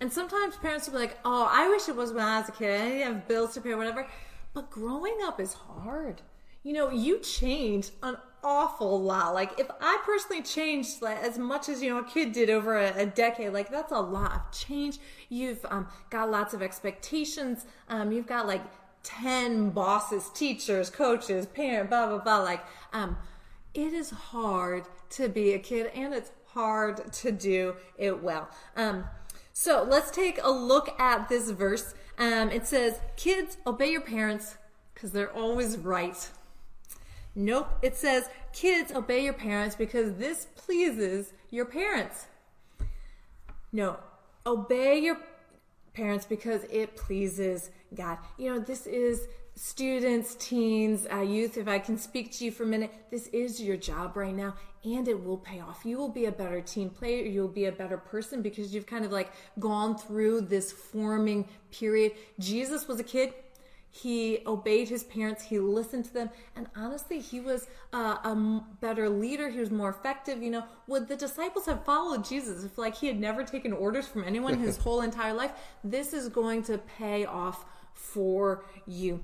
And 0.00 0.12
sometimes 0.12 0.54
parents 0.54 0.86
will 0.86 0.92
be 0.92 1.00
like, 1.00 1.18
oh, 1.24 1.48
I 1.50 1.68
wish 1.70 1.88
it 1.88 1.96
was 1.96 2.12
when 2.12 2.24
I 2.24 2.38
was 2.38 2.50
a 2.50 2.52
kid. 2.52 2.80
I 2.80 2.88
didn't 2.88 3.14
have 3.14 3.28
bills 3.28 3.54
to 3.54 3.60
pay 3.60 3.70
or 3.70 3.78
whatever. 3.78 4.06
But 4.54 4.70
growing 4.70 5.16
up 5.24 5.40
is 5.40 5.54
hard. 5.54 6.22
You 6.62 6.72
know, 6.72 6.90
you 6.90 7.18
change 7.18 7.90
an 8.00 8.16
awful 8.42 9.02
lot. 9.02 9.34
Like, 9.34 9.58
if 9.58 9.70
I 9.80 9.98
personally 10.04 10.42
changed 10.42 11.02
as 11.02 11.38
much 11.38 11.68
as, 11.68 11.82
you 11.82 11.90
know, 11.90 11.98
a 11.98 12.04
kid 12.04 12.32
did 12.32 12.50
over 12.50 12.76
a, 12.76 12.92
a 12.96 13.06
decade, 13.06 13.52
like, 13.52 13.70
that's 13.70 13.92
a 13.92 14.00
lot 14.00 14.32
of 14.32 14.52
change. 14.52 14.98
You've 15.28 15.64
um, 15.70 15.88
got 16.10 16.30
lots 16.30 16.54
of 16.54 16.62
expectations. 16.62 17.66
Um, 17.88 18.12
you've 18.12 18.26
got 18.26 18.46
like 18.46 18.62
10 19.04 19.70
bosses, 19.70 20.30
teachers, 20.34 20.90
coaches, 20.90 21.46
parent, 21.46 21.90
blah, 21.90 22.06
blah, 22.06 22.18
blah. 22.18 22.38
Like, 22.38 22.64
um, 22.92 23.16
it 23.74 23.92
is 23.92 24.10
hard 24.10 24.84
to 25.10 25.28
be 25.28 25.54
a 25.54 25.58
kid 25.58 25.90
and 25.94 26.12
it's 26.12 26.30
hard 26.46 27.12
to 27.12 27.32
do 27.32 27.76
it 27.96 28.22
well. 28.22 28.48
Um, 28.76 29.04
so 29.52 29.86
let's 29.88 30.10
take 30.10 30.38
a 30.42 30.50
look 30.50 30.98
at 31.00 31.28
this 31.28 31.50
verse. 31.50 31.94
Um, 32.18 32.50
it 32.50 32.66
says, 32.66 33.00
Kids, 33.16 33.56
obey 33.66 33.90
your 33.92 34.00
parents 34.00 34.56
because 34.94 35.12
they're 35.12 35.32
always 35.32 35.76
right. 35.78 36.28
Nope. 37.34 37.68
It 37.82 37.96
says, 37.96 38.28
Kids, 38.52 38.92
obey 38.92 39.24
your 39.24 39.32
parents 39.32 39.74
because 39.74 40.14
this 40.14 40.46
pleases 40.56 41.32
your 41.50 41.64
parents. 41.64 42.26
No. 43.72 43.98
Obey 44.44 44.98
your 44.98 45.18
parents 45.94 46.26
because 46.26 46.64
it 46.70 46.96
pleases 46.96 47.70
God. 47.94 48.18
You 48.36 48.54
know, 48.54 48.60
this 48.60 48.86
is 48.86 49.28
students, 49.54 50.34
teens, 50.36 51.06
uh, 51.12 51.20
youth. 51.20 51.56
If 51.56 51.68
I 51.68 51.78
can 51.78 51.98
speak 51.98 52.32
to 52.32 52.44
you 52.44 52.50
for 52.50 52.64
a 52.64 52.66
minute, 52.66 52.92
this 53.10 53.26
is 53.28 53.60
your 53.60 53.76
job 53.76 54.16
right 54.16 54.34
now 54.34 54.54
and 54.84 55.06
it 55.06 55.24
will 55.24 55.38
pay 55.38 55.60
off. 55.60 55.82
You 55.84 55.98
will 55.98 56.08
be 56.08 56.24
a 56.24 56.32
better 56.32 56.60
team 56.60 56.90
player. 56.90 57.24
You'll 57.24 57.48
be 57.48 57.66
a 57.66 57.72
better 57.72 57.96
person 57.96 58.42
because 58.42 58.74
you've 58.74 58.86
kind 58.86 59.04
of 59.04 59.12
like 59.12 59.32
gone 59.58 59.96
through 59.96 60.42
this 60.42 60.72
forming 60.72 61.46
period. 61.70 62.12
Jesus 62.38 62.88
was 62.88 62.98
a 62.98 63.04
kid. 63.04 63.32
He 63.94 64.38
obeyed 64.46 64.88
his 64.88 65.04
parents. 65.04 65.44
He 65.44 65.58
listened 65.58 66.06
to 66.06 66.14
them. 66.14 66.30
And 66.56 66.66
honestly, 66.74 67.20
he 67.20 67.40
was 67.40 67.68
uh, 67.92 68.16
a 68.24 68.62
better 68.80 69.10
leader. 69.10 69.50
He 69.50 69.60
was 69.60 69.70
more 69.70 69.90
effective. 69.90 70.42
You 70.42 70.50
know, 70.50 70.64
would 70.86 71.08
the 71.08 71.16
disciples 71.16 71.66
have 71.66 71.84
followed 71.84 72.24
Jesus 72.24 72.64
if 72.64 72.78
like 72.78 72.96
he 72.96 73.06
had 73.06 73.20
never 73.20 73.44
taken 73.44 73.70
orders 73.70 74.08
from 74.08 74.24
anyone 74.24 74.58
his 74.58 74.76
whole 74.84 75.02
entire 75.02 75.34
life? 75.34 75.52
This 75.84 76.14
is 76.14 76.30
going 76.30 76.62
to 76.64 76.78
pay 76.78 77.26
off 77.26 77.66
for 77.92 78.64
you. 78.86 79.22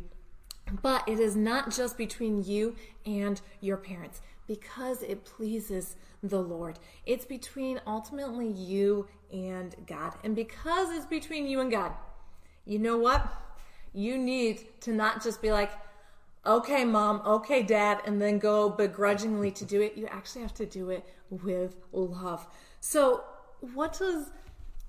But 0.82 1.08
it 1.08 1.18
is 1.18 1.34
not 1.34 1.74
just 1.74 1.96
between 1.96 2.44
you 2.44 2.76
and 3.06 3.40
your 3.62 3.78
parents 3.78 4.20
because 4.46 5.02
it 5.02 5.24
pleases 5.24 5.96
the 6.22 6.42
Lord. 6.42 6.78
It's 7.06 7.24
between 7.24 7.80
ultimately 7.86 8.48
you 8.48 9.08
and 9.32 9.74
God. 9.86 10.12
And 10.24 10.36
because 10.36 10.90
it's 10.90 11.06
between 11.06 11.46
you 11.46 11.60
and 11.60 11.70
God, 11.70 11.92
you 12.66 12.78
know 12.78 12.98
what? 12.98 13.26
You 13.92 14.18
need 14.18 14.80
to 14.82 14.92
not 14.92 15.22
just 15.22 15.42
be 15.42 15.50
like, 15.52 15.72
okay, 16.46 16.84
mom, 16.84 17.22
okay, 17.26 17.62
dad, 17.62 18.00
and 18.06 18.20
then 18.20 18.38
go 18.38 18.68
begrudgingly 18.68 19.50
to 19.52 19.64
do 19.64 19.80
it. 19.80 19.96
You 19.96 20.06
actually 20.06 20.42
have 20.42 20.54
to 20.54 20.66
do 20.66 20.90
it 20.90 21.04
with 21.30 21.76
love. 21.92 22.46
So, 22.80 23.24
what 23.60 23.98
does 23.98 24.30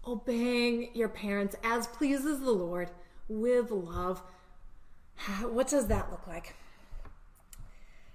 obeying 0.07 0.89
your 0.93 1.09
parents 1.09 1.55
as 1.63 1.88
pleases 1.88 2.39
the 2.39 2.51
Lord 2.51 2.89
with 3.27 3.71
love? 3.71 4.21
What 5.41 5.67
does 5.67 5.88
that 5.88 6.09
look 6.12 6.27
like? 6.27 6.55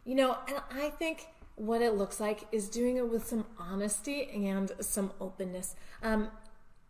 You 0.04 0.14
know, 0.14 0.38
and 0.48 0.62
I 0.70 0.90
think 0.90 1.26
what 1.56 1.82
it 1.82 1.94
looks 1.94 2.20
like 2.20 2.46
is 2.50 2.68
doing 2.68 2.96
it 2.96 3.08
with 3.08 3.26
some 3.26 3.44
honesty 3.58 4.28
and 4.46 4.72
some 4.80 5.12
openness. 5.20 5.76
Um, 6.02 6.28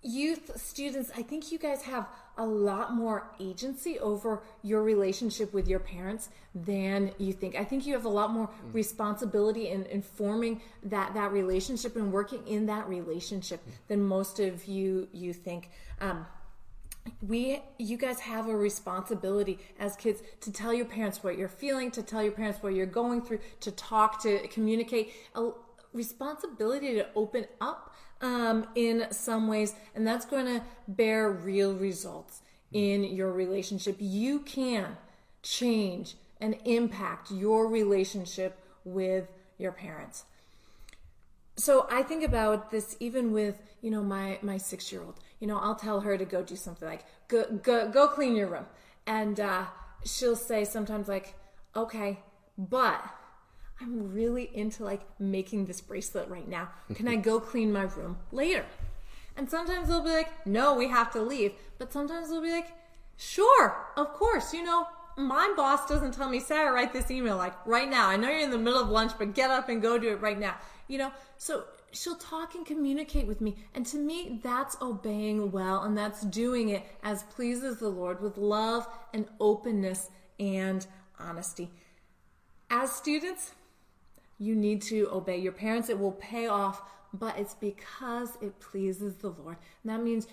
youth 0.02 0.60
students, 0.60 1.10
I 1.16 1.22
think 1.22 1.50
you 1.50 1.58
guys 1.58 1.82
have 1.82 2.08
a 2.36 2.46
lot 2.46 2.94
more 2.94 3.28
agency 3.40 3.98
over 3.98 4.42
your 4.62 4.82
relationship 4.82 5.52
with 5.52 5.68
your 5.68 5.78
parents 5.78 6.30
than 6.54 7.12
you 7.18 7.32
think. 7.32 7.54
I 7.56 7.64
think 7.64 7.86
you 7.86 7.94
have 7.94 8.04
a 8.04 8.10
lot 8.10 8.30
more 8.30 8.50
responsibility 8.72 9.68
in, 9.68 9.86
in 9.86 10.02
forming 10.02 10.60
that 10.84 11.14
that 11.14 11.32
relationship 11.32 11.96
and 11.96 12.12
working 12.12 12.46
in 12.46 12.66
that 12.66 12.88
relationship 12.88 13.60
than 13.88 14.02
most 14.02 14.40
of 14.40 14.66
you 14.66 15.08
you 15.12 15.32
think. 15.32 15.70
Um, 16.00 16.26
we 17.26 17.62
you 17.78 17.96
guys 17.96 18.20
have 18.20 18.48
a 18.48 18.56
responsibility 18.56 19.58
as 19.78 19.94
kids 19.96 20.22
to 20.40 20.52
tell 20.52 20.72
your 20.72 20.86
parents 20.86 21.22
what 21.22 21.36
you're 21.36 21.48
feeling 21.48 21.90
to 21.90 22.02
tell 22.02 22.22
your 22.22 22.32
parents 22.32 22.62
what 22.62 22.72
you're 22.72 22.86
going 22.86 23.20
through 23.20 23.38
to 23.60 23.70
talk 23.72 24.22
to 24.22 24.46
communicate 24.48 25.12
responsibility 25.94 26.94
to 26.94 27.06
open 27.14 27.46
up 27.60 27.94
um, 28.20 28.66
in 28.74 29.06
some 29.10 29.48
ways 29.48 29.74
and 29.94 30.06
that's 30.06 30.26
going 30.26 30.46
to 30.46 30.62
bear 30.88 31.30
real 31.30 31.74
results 31.74 32.42
in 32.72 33.04
your 33.04 33.32
relationship. 33.32 33.96
You 33.98 34.40
can 34.40 34.96
change 35.42 36.16
and 36.40 36.56
impact 36.64 37.30
your 37.30 37.68
relationship 37.68 38.58
with 38.84 39.28
your 39.58 39.72
parents. 39.72 40.24
So 41.56 41.86
I 41.90 42.02
think 42.02 42.24
about 42.24 42.70
this 42.70 42.96
even 42.98 43.32
with 43.32 43.62
you 43.80 43.90
know 43.90 44.02
my 44.02 44.38
my 44.42 44.58
six 44.58 44.90
year 44.90 45.02
old. 45.02 45.20
You 45.38 45.46
know, 45.46 45.58
I'll 45.58 45.76
tell 45.76 46.00
her 46.00 46.18
to 46.18 46.24
go 46.24 46.42
do 46.42 46.56
something 46.56 46.88
like 46.88 47.04
go 47.28 47.44
go 47.62 47.88
go 47.88 48.08
clean 48.08 48.34
your 48.34 48.48
room, 48.48 48.66
and 49.06 49.38
uh, 49.38 49.66
she'll 50.04 50.36
say 50.36 50.64
sometimes 50.64 51.06
like, 51.06 51.34
okay, 51.76 52.18
but 52.58 53.04
I'm 53.80 54.12
really 54.12 54.50
into 54.54 54.84
like 54.84 55.02
making 55.18 55.66
this 55.66 55.80
bracelet 55.80 56.28
right 56.28 56.48
now. 56.48 56.70
Can 56.94 57.08
I 57.08 57.16
go 57.30 57.40
clean 57.40 57.72
my 57.72 57.82
room 57.82 58.18
later? 58.32 58.64
And 59.36 59.50
sometimes 59.50 59.88
they'll 59.88 60.02
be 60.02 60.10
like, 60.10 60.46
no, 60.46 60.74
we 60.74 60.88
have 60.88 61.12
to 61.12 61.20
leave. 61.20 61.52
But 61.78 61.92
sometimes 61.92 62.30
they'll 62.30 62.42
be 62.42 62.52
like, 62.52 62.68
sure, 63.16 63.76
of 63.96 64.12
course, 64.12 64.52
you 64.52 64.64
know, 64.64 64.86
my 65.16 65.52
boss 65.56 65.86
doesn't 65.86 66.14
tell 66.14 66.28
me, 66.28 66.40
Sarah, 66.40 66.72
write 66.72 66.92
this 66.92 67.10
email 67.10 67.36
like 67.36 67.54
right 67.66 67.88
now. 67.88 68.08
I 68.08 68.16
know 68.16 68.28
you're 68.28 68.40
in 68.40 68.50
the 68.50 68.58
middle 68.58 68.80
of 68.80 68.88
lunch, 68.88 69.12
but 69.18 69.34
get 69.34 69.50
up 69.50 69.68
and 69.68 69.80
go 69.80 69.98
do 69.98 70.10
it 70.10 70.20
right 70.20 70.38
now. 70.38 70.56
You 70.88 70.98
know, 70.98 71.12
so 71.36 71.64
she'll 71.92 72.16
talk 72.16 72.54
and 72.54 72.66
communicate 72.66 73.26
with 73.26 73.40
me. 73.40 73.56
And 73.74 73.86
to 73.86 73.96
me, 73.96 74.40
that's 74.42 74.76
obeying 74.82 75.50
well, 75.50 75.82
and 75.82 75.96
that's 75.96 76.22
doing 76.22 76.70
it 76.70 76.84
as 77.02 77.22
pleases 77.24 77.78
the 77.78 77.88
Lord 77.88 78.20
with 78.20 78.36
love 78.36 78.86
and 79.12 79.26
openness 79.40 80.10
and 80.38 80.86
honesty. 81.18 81.70
As 82.70 82.92
students, 82.92 83.52
you 84.38 84.54
need 84.54 84.82
to 84.82 85.08
obey 85.12 85.38
your 85.38 85.52
parents. 85.52 85.88
It 85.88 85.98
will 85.98 86.12
pay 86.12 86.46
off, 86.46 86.82
but 87.12 87.38
it's 87.38 87.54
because 87.54 88.36
it 88.40 88.58
pleases 88.60 89.14
the 89.16 89.30
Lord. 89.30 89.56
And 89.82 89.92
that 89.92 90.02
means 90.02 90.26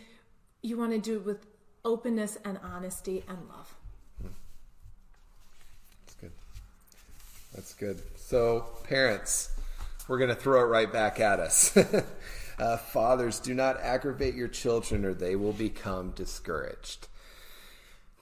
you 0.62 0.78
want 0.78 0.92
to 0.92 1.00
do 1.00 1.18
it 1.18 1.26
with 1.26 1.46
openness 1.84 2.38
and 2.44 2.60
honesty 2.64 3.24
and 3.28 3.38
love. 3.50 3.76
That's 6.06 6.16
good. 6.16 6.32
That's 7.54 7.74
good. 7.74 8.02
So, 8.18 8.66
parents, 8.84 9.50
we're 10.08 10.18
going 10.18 10.30
to 10.30 10.36
throw 10.36 10.62
it 10.62 10.66
right 10.66 10.92
back 10.92 11.20
at 11.20 11.40
us. 11.40 11.76
uh, 12.60 12.78
fathers, 12.78 13.40
do 13.40 13.54
not 13.54 13.80
aggravate 13.82 14.36
your 14.36 14.48
children 14.48 15.06
or 15.06 15.14
they 15.14 15.36
will 15.36 15.54
become 15.54 16.12
discouraged. 16.12 17.08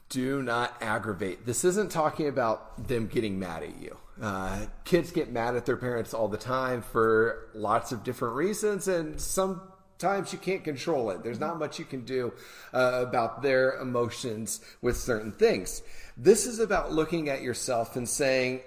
Do 0.10 0.42
not 0.42 0.76
aggravate. 0.82 1.46
This 1.46 1.64
isn't 1.64 1.92
talking 1.92 2.28
about 2.28 2.88
them 2.88 3.08
getting 3.08 3.38
mad 3.38 3.62
at 3.62 3.80
you. 3.80 3.96
Uh, 4.20 4.66
kids 4.84 5.12
get 5.12 5.32
mad 5.32 5.56
at 5.56 5.66
their 5.66 5.78
parents 5.78 6.14
all 6.14 6.28
the 6.28 6.38
time 6.38 6.82
for 6.82 7.50
lots 7.54 7.92
of 7.92 8.04
different 8.04 8.36
reasons, 8.36 8.88
and 8.88 9.22
sometimes 9.22 10.34
you 10.34 10.40
can't 10.40 10.64
control 10.64 11.12
it. 11.12 11.24
There's 11.24 11.40
not 11.40 11.60
much 11.60 11.78
you 11.78 11.86
can 11.86 12.06
do 12.06 12.34
uh, 12.74 13.06
about 13.08 13.44
their 13.44 13.80
emotions 13.80 14.62
with 14.82 14.98
certain 14.98 15.32
things. 15.32 15.84
This 16.18 16.48
is 16.48 16.60
about 16.60 16.92
looking 16.92 17.30
at 17.30 17.42
yourself 17.42 17.96
and 17.96 18.10
saying, 18.10 18.62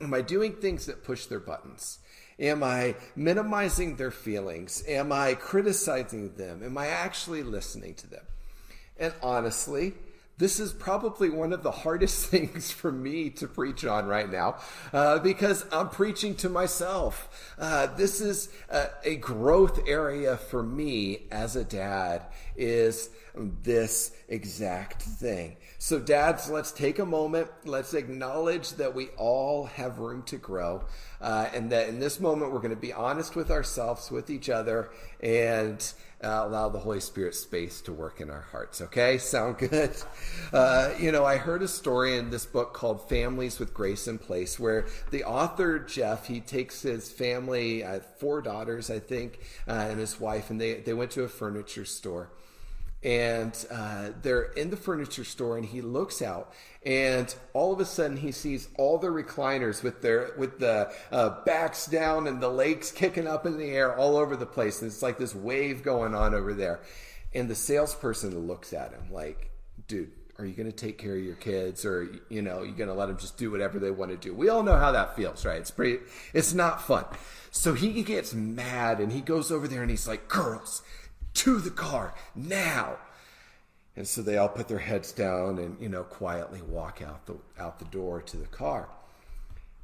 Am 0.00 0.14
I 0.14 0.22
doing 0.22 0.54
things 0.54 0.86
that 0.86 1.04
push 1.04 1.26
their 1.26 1.40
buttons? 1.40 1.98
Am 2.38 2.62
I 2.62 2.94
minimizing 3.16 3.96
their 3.96 4.12
feelings? 4.12 4.84
Am 4.86 5.12
I 5.12 5.34
criticizing 5.34 6.34
them? 6.36 6.62
Am 6.62 6.78
I 6.78 6.86
actually 6.86 7.42
listening 7.42 7.94
to 7.94 8.06
them? 8.06 8.24
And 8.96 9.12
honestly, 9.22 9.94
this 10.38 10.60
is 10.60 10.72
probably 10.72 11.28
one 11.28 11.52
of 11.52 11.62
the 11.62 11.70
hardest 11.70 12.26
things 12.30 12.70
for 12.70 12.90
me 12.90 13.30
to 13.30 13.46
preach 13.46 13.84
on 13.84 14.06
right 14.06 14.30
now 14.30 14.56
uh, 14.92 15.18
because 15.18 15.66
I'm 15.72 15.88
preaching 15.88 16.34
to 16.36 16.48
myself. 16.48 17.52
Uh, 17.58 17.86
this 17.86 18.20
is 18.20 18.48
a, 18.70 18.86
a, 19.04 19.16
growth 19.16 19.80
area 19.88 20.36
for 20.36 20.62
me 20.62 21.26
as 21.30 21.56
a 21.56 21.64
dad 21.64 22.22
is 22.58 23.10
this 23.62 24.12
exact 24.28 25.02
thing. 25.02 25.56
So 25.78 26.00
dads, 26.00 26.50
let's 26.50 26.72
take 26.72 26.98
a 26.98 27.06
moment. 27.06 27.48
Let's 27.64 27.94
acknowledge 27.94 28.72
that 28.72 28.94
we 28.94 29.08
all 29.16 29.66
have 29.66 29.98
room 29.98 30.22
to 30.24 30.36
grow. 30.36 30.84
Uh, 31.20 31.48
and 31.54 31.70
that 31.70 31.88
in 31.88 32.00
this 32.00 32.20
moment, 32.20 32.52
we're 32.52 32.58
going 32.58 32.70
to 32.70 32.76
be 32.76 32.92
honest 32.92 33.36
with 33.36 33.50
ourselves, 33.50 34.10
with 34.10 34.28
each 34.30 34.48
other, 34.48 34.90
and 35.20 35.92
uh, 36.22 36.42
allow 36.46 36.68
the 36.68 36.78
Holy 36.80 37.00
Spirit 37.00 37.34
space 37.34 37.80
to 37.82 37.92
work 37.92 38.20
in 38.20 38.30
our 38.30 38.40
hearts. 38.40 38.80
Okay, 38.80 39.18
sound 39.18 39.58
good? 39.58 39.94
Uh, 40.50 40.94
you 40.98 41.12
know, 41.12 41.26
I 41.26 41.36
heard 41.36 41.62
a 41.62 41.68
story 41.68 42.16
in 42.16 42.30
this 42.30 42.46
book 42.46 42.72
called 42.72 43.06
Families 43.06 43.58
with 43.58 43.74
Grace 43.74 44.08
in 44.08 44.16
Place, 44.16 44.58
where 44.58 44.86
the 45.10 45.24
author 45.24 45.78
Jeff 45.78 46.26
he 46.26 46.40
takes 46.40 46.80
his 46.80 47.12
family, 47.12 47.84
uh, 47.84 48.00
four 48.18 48.40
daughters, 48.40 48.90
I 48.90 48.98
think, 48.98 49.40
uh, 49.68 49.72
and 49.72 50.00
his 50.00 50.18
wife, 50.18 50.48
and 50.48 50.58
they 50.58 50.74
they 50.80 50.94
went 50.94 51.10
to 51.12 51.24
a 51.24 51.28
furniture 51.28 51.84
store 51.84 52.30
and 53.02 53.66
uh, 53.70 54.10
they're 54.22 54.52
in 54.52 54.70
the 54.70 54.76
furniture 54.76 55.24
store 55.24 55.56
and 55.56 55.66
he 55.66 55.80
looks 55.80 56.20
out 56.20 56.52
and 56.84 57.34
all 57.52 57.72
of 57.72 57.80
a 57.80 57.84
sudden 57.84 58.16
he 58.16 58.32
sees 58.32 58.68
all 58.78 58.98
the 58.98 59.08
recliners 59.08 59.82
with 59.82 60.00
their 60.00 60.30
with 60.38 60.58
the 60.58 60.90
uh, 61.12 61.44
backs 61.44 61.86
down 61.86 62.26
and 62.26 62.40
the 62.40 62.48
legs 62.48 62.90
kicking 62.92 63.26
up 63.26 63.46
in 63.46 63.58
the 63.58 63.66
air 63.66 63.96
all 63.96 64.16
over 64.16 64.36
the 64.36 64.46
place. 64.46 64.80
And 64.80 64.90
it's 64.90 65.02
like 65.02 65.18
this 65.18 65.34
wave 65.34 65.82
going 65.82 66.14
on 66.14 66.34
over 66.34 66.54
there. 66.54 66.80
And 67.34 67.48
the 67.48 67.54
salesperson 67.54 68.46
looks 68.46 68.72
at 68.72 68.92
him 68.92 69.12
like 69.12 69.50
dude 69.86 70.12
are 70.38 70.46
you 70.46 70.54
going 70.54 70.70
to 70.70 70.76
take 70.76 70.98
care 70.98 71.16
of 71.16 71.22
your 71.22 71.34
kids? 71.34 71.84
Or 71.84 72.08
you 72.28 72.42
know 72.42 72.62
you're 72.62 72.76
going 72.76 72.88
to 72.88 72.94
let 72.94 73.06
them 73.06 73.18
just 73.18 73.36
do 73.36 73.50
whatever 73.50 73.78
they 73.78 73.90
want 73.90 74.12
to 74.12 74.16
do? 74.16 74.32
We 74.34 74.48
all 74.48 74.62
know 74.62 74.76
how 74.76 74.92
that 74.92 75.14
feels 75.14 75.44
right? 75.44 75.60
It's 75.60 75.70
pretty 75.70 75.98
it's 76.32 76.54
not 76.54 76.80
fun. 76.80 77.04
So 77.50 77.74
he 77.74 78.02
gets 78.02 78.32
mad 78.34 79.00
and 79.00 79.12
he 79.12 79.20
goes 79.20 79.50
over 79.50 79.68
there 79.68 79.82
and 79.82 79.90
he's 79.90 80.06
like 80.08 80.28
girls 80.28 80.82
to 81.38 81.60
the 81.60 81.70
car 81.70 82.14
now. 82.34 82.96
And 83.96 84.06
so 84.06 84.22
they 84.22 84.36
all 84.36 84.48
put 84.48 84.68
their 84.68 84.78
heads 84.78 85.12
down 85.12 85.58
and, 85.58 85.76
you 85.80 85.88
know, 85.88 86.04
quietly 86.04 86.62
walk 86.62 87.02
out 87.02 87.26
the, 87.26 87.36
out 87.58 87.78
the 87.78 87.84
door 87.86 88.22
to 88.22 88.36
the 88.36 88.46
car. 88.46 88.88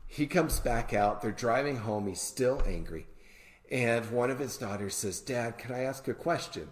He 0.07 0.27
comes 0.27 0.61
back 0.61 0.95
out. 0.95 1.23
They're 1.23 1.33
driving 1.33 1.79
home. 1.79 2.07
He's 2.07 2.21
still 2.21 2.63
angry. 2.67 3.07
And 3.71 4.09
one 4.11 4.31
of 4.31 4.39
his 4.39 4.57
daughters 4.57 4.95
says, 4.95 5.21
Dad, 5.21 5.59
can 5.59 5.75
I 5.75 5.81
ask 5.81 6.07
a 6.07 6.15
question? 6.15 6.69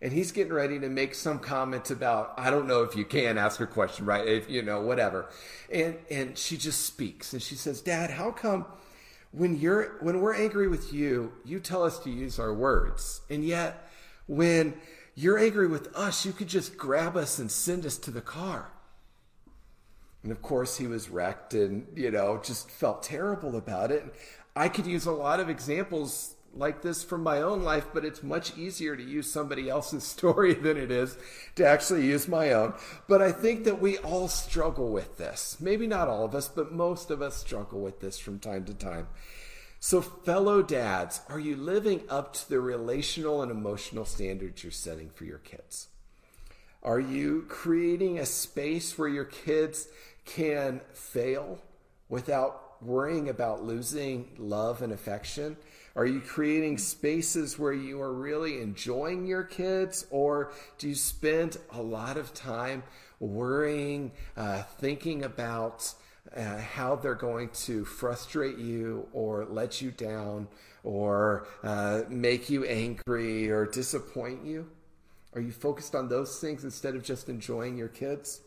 And 0.00 0.12
he's 0.12 0.32
getting 0.32 0.52
ready 0.52 0.78
to 0.80 0.88
make 0.88 1.14
some 1.14 1.38
comment 1.38 1.90
about, 1.90 2.34
I 2.36 2.50
don't 2.50 2.68
know 2.68 2.82
if 2.82 2.94
you 2.94 3.04
can 3.04 3.38
ask 3.38 3.60
a 3.60 3.66
question, 3.66 4.04
right? 4.04 4.26
If, 4.26 4.50
you 4.50 4.62
know, 4.62 4.82
whatever. 4.82 5.30
And, 5.72 5.96
and 6.10 6.36
she 6.36 6.56
just 6.56 6.82
speaks 6.82 7.32
and 7.32 7.42
she 7.42 7.54
says, 7.54 7.80
Dad, 7.80 8.10
how 8.10 8.30
come 8.30 8.66
when 9.32 9.58
you're, 9.58 9.96
when 10.00 10.20
we're 10.20 10.34
angry 10.34 10.68
with 10.68 10.92
you, 10.92 11.32
you 11.44 11.58
tell 11.58 11.82
us 11.82 11.98
to 12.00 12.10
use 12.10 12.38
our 12.38 12.54
words. 12.54 13.22
And 13.30 13.44
yet 13.44 13.88
when 14.26 14.74
you're 15.14 15.38
angry 15.38 15.66
with 15.66 15.94
us, 15.94 16.24
you 16.24 16.32
could 16.32 16.48
just 16.48 16.76
grab 16.76 17.16
us 17.16 17.38
and 17.38 17.50
send 17.50 17.86
us 17.86 17.98
to 17.98 18.10
the 18.10 18.20
car. 18.20 18.70
And 20.22 20.32
of 20.32 20.40
course, 20.40 20.78
he 20.78 20.86
was 20.86 21.10
wrecked 21.10 21.54
and, 21.54 21.86
you 21.94 22.10
know, 22.10 22.40
just 22.42 22.70
felt 22.70 23.02
terrible 23.02 23.56
about 23.56 23.90
it. 23.90 24.14
I 24.56 24.68
could 24.68 24.86
use 24.86 25.06
a 25.06 25.12
lot 25.12 25.38
of 25.38 25.50
examples 25.50 26.34
like 26.56 26.82
this 26.82 27.02
from 27.02 27.22
my 27.22 27.42
own 27.42 27.62
life, 27.62 27.86
but 27.92 28.04
it's 28.04 28.22
much 28.22 28.56
easier 28.56 28.96
to 28.96 29.02
use 29.02 29.30
somebody 29.30 29.68
else's 29.68 30.04
story 30.04 30.54
than 30.54 30.76
it 30.76 30.90
is 30.90 31.16
to 31.56 31.66
actually 31.66 32.06
use 32.06 32.26
my 32.26 32.52
own. 32.52 32.74
But 33.08 33.22
I 33.22 33.32
think 33.32 33.64
that 33.64 33.80
we 33.80 33.98
all 33.98 34.28
struggle 34.28 34.90
with 34.90 35.18
this. 35.18 35.58
Maybe 35.60 35.86
not 35.86 36.08
all 36.08 36.24
of 36.24 36.34
us, 36.34 36.48
but 36.48 36.72
most 36.72 37.10
of 37.10 37.20
us 37.20 37.36
struggle 37.36 37.80
with 37.80 38.00
this 38.00 38.18
from 38.18 38.38
time 38.38 38.64
to 38.64 38.74
time. 38.74 39.08
So, 39.86 40.00
fellow 40.00 40.62
dads, 40.62 41.20
are 41.28 41.38
you 41.38 41.56
living 41.56 42.04
up 42.08 42.32
to 42.32 42.48
the 42.48 42.58
relational 42.58 43.42
and 43.42 43.50
emotional 43.50 44.06
standards 44.06 44.62
you're 44.64 44.72
setting 44.72 45.10
for 45.10 45.26
your 45.26 45.40
kids? 45.40 45.88
Are 46.82 46.98
you 46.98 47.44
creating 47.50 48.18
a 48.18 48.24
space 48.24 48.96
where 48.96 49.10
your 49.10 49.26
kids 49.26 49.86
can 50.24 50.80
fail 50.94 51.58
without 52.08 52.82
worrying 52.82 53.28
about 53.28 53.62
losing 53.62 54.30
love 54.38 54.80
and 54.80 54.90
affection? 54.90 55.58
Are 55.94 56.06
you 56.06 56.20
creating 56.22 56.78
spaces 56.78 57.58
where 57.58 57.74
you 57.74 58.00
are 58.00 58.14
really 58.14 58.62
enjoying 58.62 59.26
your 59.26 59.44
kids, 59.44 60.06
or 60.08 60.54
do 60.78 60.88
you 60.88 60.94
spend 60.94 61.58
a 61.72 61.82
lot 61.82 62.16
of 62.16 62.32
time 62.32 62.84
worrying, 63.20 64.12
uh, 64.34 64.62
thinking 64.80 65.22
about 65.24 65.92
uh, 66.36 66.58
how 66.58 66.96
they're 66.96 67.14
going 67.14 67.48
to 67.50 67.84
frustrate 67.84 68.58
you 68.58 69.06
or 69.12 69.44
let 69.44 69.80
you 69.80 69.90
down 69.90 70.48
or 70.82 71.46
uh, 71.62 72.02
make 72.08 72.50
you 72.50 72.64
angry 72.64 73.50
or 73.50 73.66
disappoint 73.66 74.44
you? 74.44 74.68
Are 75.34 75.40
you 75.40 75.52
focused 75.52 75.94
on 75.94 76.08
those 76.08 76.40
things 76.40 76.64
instead 76.64 76.94
of 76.94 77.02
just 77.02 77.28
enjoying 77.28 77.76
your 77.76 77.88
kids? 77.88 78.40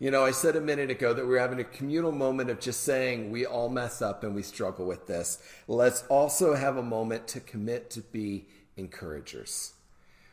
You 0.00 0.10
know, 0.10 0.24
I 0.24 0.30
said 0.30 0.56
a 0.56 0.60
minute 0.62 0.90
ago 0.90 1.12
that 1.12 1.26
we're 1.26 1.38
having 1.38 1.60
a 1.60 1.64
communal 1.64 2.10
moment 2.10 2.48
of 2.48 2.58
just 2.58 2.84
saying 2.84 3.30
we 3.30 3.44
all 3.44 3.68
mess 3.68 4.00
up 4.00 4.24
and 4.24 4.34
we 4.34 4.42
struggle 4.42 4.86
with 4.86 5.06
this. 5.06 5.42
Let's 5.68 6.04
also 6.08 6.54
have 6.54 6.78
a 6.78 6.82
moment 6.82 7.28
to 7.28 7.40
commit 7.40 7.90
to 7.90 8.00
be 8.00 8.46
encouragers. 8.78 9.74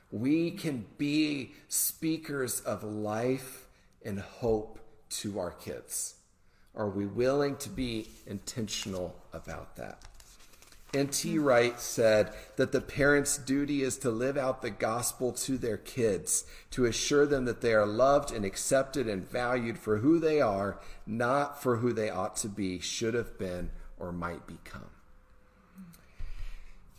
We 0.10 0.52
can 0.52 0.86
be 0.98 1.52
speakers 1.68 2.62
of 2.62 2.84
life 2.84 3.68
and 4.06 4.20
hope 4.20 4.80
to 5.10 5.38
our 5.38 5.52
kids. 5.52 6.17
Are 6.78 6.88
we 6.88 7.08
willing 7.08 7.58
to 7.58 7.70
be 7.70 8.08
intentional 8.28 9.16
about 9.34 9.76
that? 9.78 10.00
N.T. 10.94 11.38
Wright 11.40 11.80
said 11.80 12.32
that 12.56 12.72
the 12.72 12.80
parent's 12.80 13.38
duty 13.38 13.82
is 13.82 13.98
to 13.98 14.10
live 14.10 14.38
out 14.38 14.62
the 14.62 14.70
gospel 14.70 15.34
to 15.34 15.58
their 15.58 15.78
kids, 15.78 16.46
to 16.72 16.86
assure 16.86 17.26
them 17.26 17.46
that 17.46 17.62
they 17.62 17.74
are 17.74 17.86
loved 17.86 18.32
and 18.32 18.46
accepted 18.46 19.08
and 19.08 19.30
valued 19.30 19.78
for 19.78 19.98
who 19.98 20.18
they 20.20 20.40
are, 20.40 20.80
not 21.06 21.62
for 21.62 21.78
who 21.78 21.92
they 21.92 22.10
ought 22.10 22.38
to 22.38 22.48
be, 22.48 22.80
should 22.80 23.16
have 23.16 23.38
been, 23.38 23.70
or 24.00 24.14
might 24.14 24.48
become. 24.48 24.90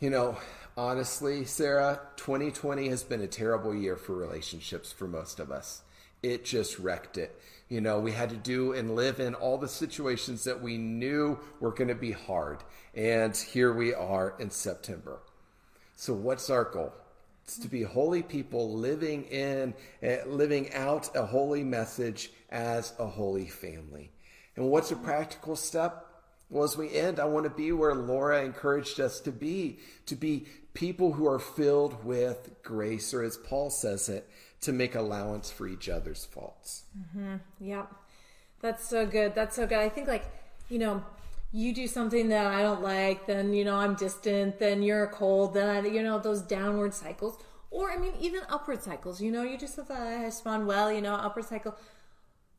You 0.00 0.10
know, 0.10 0.36
honestly, 0.76 1.44
Sarah, 1.44 2.00
2020 2.16 2.88
has 2.88 3.02
been 3.04 3.22
a 3.22 3.26
terrible 3.26 3.74
year 3.74 3.96
for 3.96 4.14
relationships 4.14 4.92
for 4.92 5.08
most 5.08 5.40
of 5.40 5.50
us. 5.50 5.82
It 6.22 6.44
just 6.44 6.78
wrecked 6.78 7.18
it. 7.18 7.40
You 7.68 7.80
know, 7.80 8.00
we 8.00 8.12
had 8.12 8.30
to 8.30 8.36
do 8.36 8.72
and 8.72 8.96
live 8.96 9.20
in 9.20 9.34
all 9.34 9.58
the 9.58 9.68
situations 9.68 10.44
that 10.44 10.62
we 10.62 10.78
knew 10.78 11.38
were 11.60 11.72
going 11.72 11.88
to 11.88 11.94
be 11.94 12.12
hard. 12.12 12.64
And 12.94 13.36
here 13.36 13.72
we 13.72 13.92
are 13.92 14.34
in 14.38 14.50
September. 14.50 15.20
So, 15.94 16.14
what's 16.14 16.48
our 16.48 16.64
goal? 16.64 16.94
It's 17.44 17.58
to 17.58 17.68
be 17.68 17.82
holy 17.82 18.22
people 18.22 18.74
living 18.74 19.24
in, 19.24 19.74
uh, 20.02 20.26
living 20.26 20.72
out 20.74 21.14
a 21.16 21.24
holy 21.24 21.64
message 21.64 22.30
as 22.50 22.92
a 22.98 23.06
holy 23.06 23.46
family. 23.46 24.10
And 24.56 24.70
what's 24.70 24.90
a 24.90 24.96
practical 24.96 25.56
step? 25.56 26.04
Well, 26.50 26.64
as 26.64 26.76
we 26.76 26.94
end, 26.94 27.20
I 27.20 27.26
want 27.26 27.44
to 27.44 27.50
be 27.50 27.72
where 27.72 27.94
Laura 27.94 28.42
encouraged 28.42 29.00
us 29.00 29.20
to 29.20 29.32
be, 29.32 29.78
to 30.06 30.16
be 30.16 30.46
people 30.72 31.12
who 31.12 31.26
are 31.26 31.38
filled 31.38 32.04
with 32.04 32.62
grace, 32.62 33.12
or 33.12 33.22
as 33.22 33.36
Paul 33.36 33.70
says 33.70 34.08
it, 34.08 34.28
to 34.60 34.72
make 34.72 34.94
allowance 34.94 35.50
for 35.50 35.68
each 35.68 35.88
other's 35.88 36.24
faults. 36.24 36.84
Mm-hmm. 36.98 37.36
Yep. 37.60 37.92
That's 38.60 38.88
so 38.88 39.06
good. 39.06 39.34
That's 39.34 39.54
so 39.56 39.66
good. 39.66 39.78
I 39.78 39.88
think, 39.88 40.08
like, 40.08 40.24
you 40.68 40.78
know, 40.78 41.04
you 41.52 41.72
do 41.72 41.86
something 41.86 42.28
that 42.28 42.46
I 42.46 42.62
don't 42.62 42.82
like, 42.82 43.26
then, 43.26 43.54
you 43.54 43.64
know, 43.64 43.76
I'm 43.76 43.94
distant, 43.94 44.58
then 44.58 44.82
you're 44.82 45.06
cold, 45.06 45.54
then, 45.54 45.92
you 45.94 46.02
know, 46.02 46.18
those 46.18 46.42
downward 46.42 46.92
cycles. 46.92 47.38
Or, 47.70 47.90
I 47.90 47.96
mean, 47.96 48.12
even 48.20 48.40
upward 48.48 48.82
cycles. 48.82 49.20
You 49.20 49.30
know, 49.30 49.42
you 49.42 49.56
just 49.56 49.76
thought 49.76 49.90
I 49.90 50.24
respond 50.24 50.66
well, 50.66 50.90
you 50.90 51.00
know, 51.00 51.14
upward 51.14 51.44
cycle. 51.44 51.76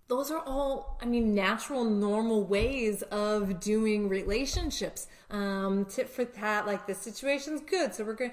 Those 0.08 0.32
are 0.32 0.42
all, 0.44 0.98
I 1.02 1.06
mean, 1.06 1.36
natural, 1.36 1.84
normal 1.84 2.44
ways 2.44 3.04
of 3.04 3.60
doing 3.60 4.10
relationships. 4.10 5.08
Um, 5.30 5.86
tip 5.86 6.10
for 6.10 6.26
that, 6.26 6.66
like, 6.66 6.88
the 6.88 6.96
situation's 6.96 7.62
good, 7.62 7.94
so 7.94 8.04
we're 8.04 8.14
going 8.14 8.32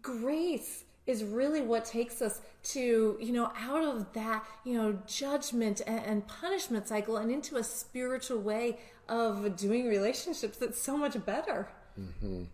grace 0.00 0.84
is 1.10 1.24
really 1.24 1.60
what 1.60 1.84
takes 1.84 2.22
us 2.22 2.40
to 2.62 3.16
you 3.20 3.32
know 3.32 3.50
out 3.58 3.82
of 3.82 4.12
that 4.12 4.44
you 4.64 4.74
know 4.74 4.98
judgment 5.06 5.82
and, 5.86 6.04
and, 6.04 6.26
punishment 6.26 6.86
cycle 6.86 7.16
and 7.16 7.30
into 7.30 7.56
a 7.56 7.64
spiritual 7.64 8.38
way 8.38 8.78
of 9.08 9.56
doing 9.56 9.88
relationships 9.88 10.56
that's 10.56 10.80
so 10.80 10.96
much 10.96 11.16
better 11.26 11.68
mm-hmm. 11.98 12.44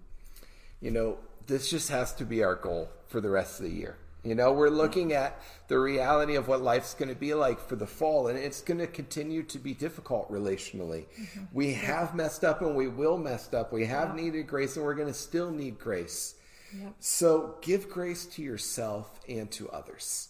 you 0.80 0.90
know 0.90 1.18
this 1.46 1.70
just 1.70 1.90
has 1.90 2.14
to 2.14 2.24
be 2.24 2.42
our 2.42 2.54
goal 2.54 2.88
for 3.06 3.20
the 3.20 3.30
rest 3.30 3.60
of 3.60 3.66
the 3.66 3.72
year 3.72 3.96
You 4.26 4.34
know, 4.34 4.50
we're 4.52 4.70
looking 4.70 5.12
at 5.12 5.40
the 5.68 5.78
reality 5.78 6.34
of 6.34 6.48
what 6.48 6.60
life's 6.60 6.94
going 6.94 7.10
to 7.10 7.14
be 7.14 7.32
like 7.32 7.60
for 7.60 7.76
the 7.76 7.86
fall, 7.86 8.26
and 8.26 8.36
it's 8.36 8.60
going 8.60 8.80
to 8.80 8.88
continue 8.88 9.44
to 9.44 9.58
be 9.66 9.72
difficult 9.72 10.28
relationally. 10.32 11.04
Mm-hmm. 11.04 11.44
We 11.52 11.74
have 11.74 12.16
messed 12.16 12.42
up 12.42 12.60
and 12.60 12.74
we 12.74 12.88
will 12.88 13.18
mess 13.18 13.54
up. 13.54 13.72
We 13.72 13.86
have 13.86 14.08
yeah. 14.08 14.22
needed 14.22 14.48
grace 14.48 14.74
and 14.74 14.84
we're 14.84 14.98
going 15.02 15.06
to 15.06 15.20
still 15.28 15.52
need 15.52 15.78
grace. 15.78 16.34
Yep. 16.72 16.94
So 17.00 17.56
give 17.62 17.88
grace 17.88 18.26
to 18.26 18.42
yourself 18.42 19.20
and 19.28 19.50
to 19.52 19.68
others. 19.70 20.28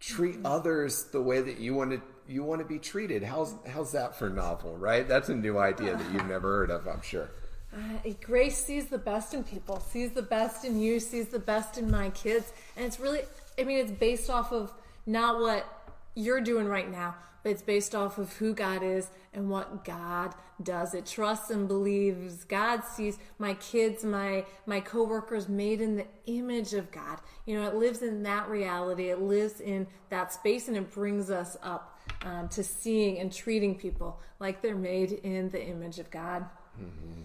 Treat 0.00 0.36
mm-hmm. 0.36 0.46
others 0.46 1.04
the 1.12 1.22
way 1.22 1.40
that 1.40 1.58
you 1.58 1.74
want 1.74 1.92
to 1.92 2.02
you 2.26 2.42
want 2.42 2.60
to 2.60 2.66
be 2.66 2.78
treated. 2.78 3.22
How's 3.22 3.54
how's 3.68 3.92
that 3.92 4.18
for 4.18 4.30
novel, 4.30 4.76
right? 4.76 5.06
That's 5.06 5.28
a 5.28 5.34
new 5.34 5.58
idea 5.58 5.96
that 5.96 6.12
you've 6.12 6.26
never 6.26 6.58
heard 6.58 6.70
of, 6.70 6.86
I'm 6.86 7.02
sure. 7.02 7.30
Uh, 7.74 8.10
grace 8.22 8.56
sees 8.56 8.86
the 8.86 8.98
best 8.98 9.34
in 9.34 9.42
people, 9.42 9.80
sees 9.80 10.12
the 10.12 10.22
best 10.22 10.64
in 10.64 10.80
you, 10.80 11.00
sees 11.00 11.28
the 11.28 11.38
best 11.38 11.76
in 11.76 11.90
my 11.90 12.10
kids. 12.10 12.52
And 12.76 12.84
it's 12.86 13.00
really, 13.00 13.22
I 13.58 13.64
mean, 13.64 13.78
it's 13.78 13.90
based 13.90 14.30
off 14.30 14.52
of 14.52 14.72
not 15.06 15.40
what 15.40 15.66
you're 16.14 16.40
doing 16.40 16.68
right 16.68 16.90
now, 16.90 17.16
it's 17.50 17.62
based 17.62 17.94
off 17.94 18.18
of 18.18 18.32
who 18.34 18.54
God 18.54 18.82
is 18.82 19.10
and 19.32 19.50
what 19.50 19.84
God 19.84 20.34
does. 20.62 20.94
It 20.94 21.06
trusts 21.06 21.50
and 21.50 21.68
believes. 21.68 22.44
God 22.44 22.84
sees 22.84 23.18
my 23.38 23.54
kids, 23.54 24.04
my 24.04 24.44
my 24.66 24.80
coworkers 24.80 25.48
made 25.48 25.80
in 25.80 25.96
the 25.96 26.06
image 26.26 26.74
of 26.74 26.90
God. 26.90 27.18
You 27.46 27.60
know, 27.60 27.68
it 27.68 27.74
lives 27.74 28.02
in 28.02 28.22
that 28.22 28.48
reality. 28.48 29.10
It 29.10 29.20
lives 29.20 29.60
in 29.60 29.86
that 30.10 30.32
space, 30.32 30.68
and 30.68 30.76
it 30.76 30.90
brings 30.90 31.30
us 31.30 31.56
up 31.62 31.98
um, 32.22 32.48
to 32.50 32.62
seeing 32.62 33.18
and 33.18 33.32
treating 33.32 33.76
people 33.76 34.20
like 34.40 34.62
they're 34.62 34.76
made 34.76 35.12
in 35.12 35.50
the 35.50 35.62
image 35.62 35.98
of 35.98 36.10
God. 36.10 36.44
Mm-hmm. 36.80 37.22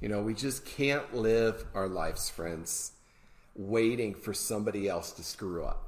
You 0.00 0.08
know, 0.08 0.20
we 0.20 0.34
just 0.34 0.64
can't 0.64 1.14
live 1.14 1.64
our 1.74 1.88
lives, 1.88 2.28
friends, 2.28 2.92
waiting 3.54 4.14
for 4.14 4.34
somebody 4.34 4.88
else 4.88 5.12
to 5.12 5.24
screw 5.24 5.64
up. 5.64 5.85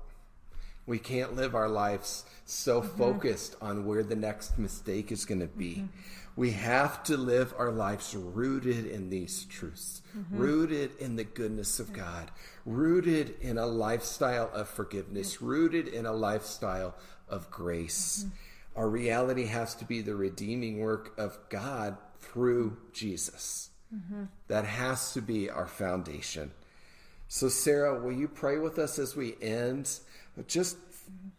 We 0.88 0.98
can't 0.98 1.37
live 1.37 1.55
our 1.55 1.68
lives 1.68 2.24
so 2.46 2.81
mm-hmm. 2.81 2.96
focused 2.96 3.57
on 3.61 3.85
where 3.85 4.03
the 4.03 4.16
next 4.16 4.59
mistake 4.59 5.12
is 5.12 5.27
going 5.27 5.40
to 5.40 5.46
be. 5.46 5.74
Mm-hmm. 5.74 5.87
We 6.35 6.53
have 6.53 7.03
to 7.05 7.18
live 7.18 7.53
our 7.59 7.70
lives 7.70 8.14
rooted 8.14 8.87
in 8.87 9.11
these 9.11 9.44
truths, 9.44 10.01
mm-hmm. 10.16 10.38
rooted 10.38 10.96
in 10.98 11.16
the 11.16 11.24
goodness 11.24 11.79
of 11.79 11.92
God, 11.92 12.31
rooted 12.64 13.35
in 13.42 13.59
a 13.59 13.66
lifestyle 13.66 14.51
of 14.55 14.66
forgiveness, 14.66 15.42
rooted 15.42 15.88
in 15.88 16.07
a 16.07 16.12
lifestyle 16.12 16.94
of 17.29 17.51
grace. 17.51 18.24
Mm-hmm. 18.24 18.81
Our 18.81 18.88
reality 18.88 19.44
has 19.44 19.74
to 19.74 19.85
be 19.85 20.01
the 20.01 20.14
redeeming 20.14 20.79
work 20.79 21.12
of 21.18 21.38
God 21.51 21.98
through 22.20 22.79
Jesus. 22.94 23.68
Mm-hmm. 23.94 24.24
That 24.46 24.64
has 24.64 25.12
to 25.12 25.20
be 25.20 25.51
our 25.51 25.66
foundation. 25.66 26.53
So, 27.27 27.51
Sarah, 27.51 28.01
will 28.01 28.12
you 28.12 28.27
pray 28.27 28.57
with 28.57 28.79
us 28.79 28.98
as 28.98 29.14
we 29.14 29.35
end? 29.42 29.98
Just 30.46 30.77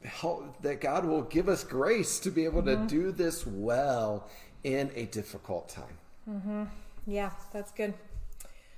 help 0.04 0.62
that 0.62 0.82
God 0.82 1.06
will 1.06 1.24
give 1.24 1.50
us 1.50 1.64
grace 1.64 2.20
to 2.20 2.32
be 2.32 2.46
able 2.46 2.62
mm-hmm. 2.62 2.88
to 2.88 2.88
do 2.88 3.12
this 3.12 3.46
well 3.46 4.28
in 4.64 4.92
a 4.96 5.06
difficult 5.06 5.70
time. 5.70 5.98
Mm-hmm. 6.30 6.64
Yeah, 7.08 7.32
that's 7.54 7.72
good. 7.72 7.94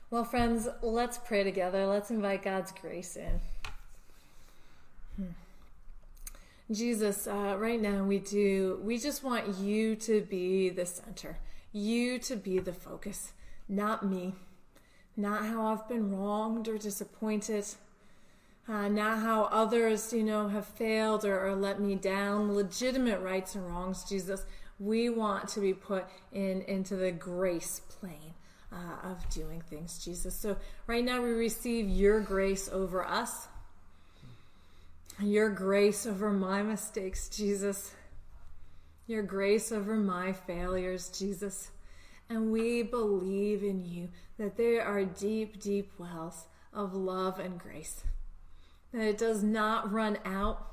Well, 0.10 0.24
friends, 0.24 0.68
let's 0.82 1.18
pray 1.18 1.44
together. 1.44 1.86
Let's 1.86 2.12
invite 2.12 2.44
God's 2.44 2.72
grace 2.72 3.16
in. 3.16 3.40
Hmm. 5.16 6.74
Jesus, 6.74 7.28
uh, 7.28 7.56
right 7.58 7.82
now 7.82 8.04
we 8.04 8.20
do, 8.20 8.80
we 8.84 8.98
just 8.98 9.24
want 9.24 9.58
you 9.58 9.96
to 9.98 10.22
be 10.22 10.70
the 10.70 10.86
center, 10.86 11.38
you 11.74 12.20
to 12.20 12.36
be 12.36 12.60
the 12.60 12.74
focus 12.74 13.34
not 13.72 14.06
me, 14.06 14.34
not 15.16 15.46
how 15.46 15.68
I've 15.68 15.88
been 15.88 16.16
wronged 16.16 16.68
or 16.68 16.78
disappointed, 16.78 17.66
uh, 18.68 18.88
not 18.88 19.20
how 19.20 19.44
others, 19.46 20.14
you 20.14 20.24
know, 20.24 20.48
have 20.48 20.66
failed 20.66 21.26
or, 21.26 21.48
or 21.48 21.56
let 21.56 21.80
me 21.80 21.96
down, 21.96 22.54
legitimate 22.54 23.20
rights 23.22 23.56
and 23.56 23.68
wrongs, 23.68 24.04
Jesus. 24.04 24.46
We 24.80 25.10
want 25.10 25.48
to 25.50 25.60
be 25.60 25.74
put 25.74 26.06
in 26.32 26.62
into 26.64 26.96
the 26.96 27.12
grace 27.12 27.82
plane 27.82 28.34
uh, 28.72 29.10
of 29.10 29.30
doing 29.30 29.62
things, 29.62 30.04
Jesus. 30.04 30.36
So 30.36 30.58
right 30.88 31.04
now 31.04 31.22
we 31.22 31.32
receive 31.32 31.90
your 31.90 32.20
grace 32.22 32.70
over 32.72 33.06
us, 33.06 33.48
your 35.20 35.50
grace 35.50 36.06
over 36.06 36.32
my 36.32 36.64
mistakes, 36.64 37.30
Jesus, 37.30 37.94
your 39.08 39.24
grace 39.24 39.72
over 39.72 39.96
my 39.96 40.34
failures, 40.34 41.10
Jesus. 41.10 41.72
And 42.30 42.52
we 42.52 42.82
believe 42.82 43.62
in 43.62 43.84
you 43.86 44.10
that 44.38 44.56
there 44.56 44.84
are 44.84 45.04
deep, 45.04 45.60
deep 45.60 45.92
wells 45.98 46.46
of 46.74 46.94
love 46.94 47.40
and 47.40 47.60
grace, 47.60 48.04
that 48.94 49.02
it 49.02 49.18
does 49.18 49.44
not 49.44 49.92
run 49.92 50.18
out. 50.26 50.68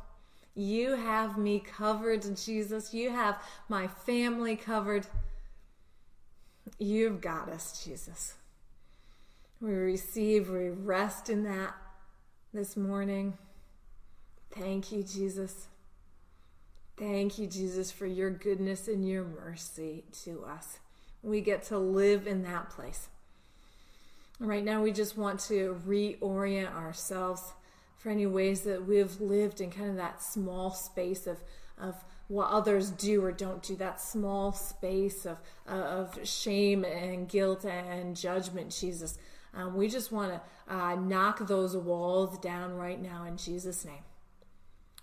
You 0.55 0.97
have 0.97 1.39
me 1.39 1.61
covered, 1.61 2.37
Jesus. 2.37 2.93
You 2.93 3.11
have 3.11 3.41
my 3.69 3.87
family 3.87 4.57
covered. 4.57 5.07
You've 6.79 7.21
got 7.21 7.49
us, 7.49 7.85
Jesus. 7.85 8.35
We 9.61 9.73
receive, 9.73 10.51
we 10.51 10.69
rest 10.69 11.31
in 11.31 11.45
that 11.45 11.75
this 12.53 12.77
morning. 12.77 13.37
Thank 14.51 14.93
you, 14.93 15.03
Jesus. 15.03 15.69
Thank 16.97 17.39
you, 17.39 17.47
Jesus, 17.47 17.93
for 17.93 18.07
your 18.07 18.31
goodness 18.31 18.89
and 18.89 19.09
your 19.09 19.25
mercy 19.25 20.05
to 20.25 20.45
us. 20.45 20.79
We 21.23 21.41
get 21.41 21.63
to 21.65 21.79
live 21.79 22.27
in 22.27 22.43
that 22.43 22.71
place. 22.71 23.09
Right 24.41 24.65
now, 24.65 24.83
we 24.83 24.93
just 24.93 25.17
want 25.17 25.41
to 25.41 25.81
reorient 25.87 26.75
ourselves 26.75 27.53
for 27.99 28.11
any 28.11 28.27
ways 28.27 28.63
that 28.63 28.87
we've 28.87 29.21
lived 29.21 29.61
in 29.61 29.71
kind 29.71 29.91
of 29.91 29.97
that 29.97 30.23
small 30.23 30.71
space 30.71 31.27
of, 31.27 31.43
of 31.79 31.95
what 32.29 32.49
others 32.51 32.91
do 32.91 33.25
or 33.25 33.33
don't 33.33 33.63
do, 33.63 33.77
that 33.77 34.01
small 34.01 34.53
space 34.53 35.27
of, 35.27 35.39
of 35.67 36.19
shame 36.27 36.85
and 36.85 37.29
guilt 37.29 37.65
and 37.65 38.17
judgment, 38.17 38.75
Jesus. 38.79 39.19
Um, 39.55 39.77
we 39.77 39.89
just 39.89 40.13
want 40.13 40.33
to 40.33 40.75
uh, 40.75 40.95
knock 40.95 41.47
those 41.47 41.77
walls 41.77 42.39
down 42.39 42.77
right 42.77 43.01
now 43.01 43.25
in 43.25 43.37
Jesus' 43.37 43.85
name. 43.85 44.05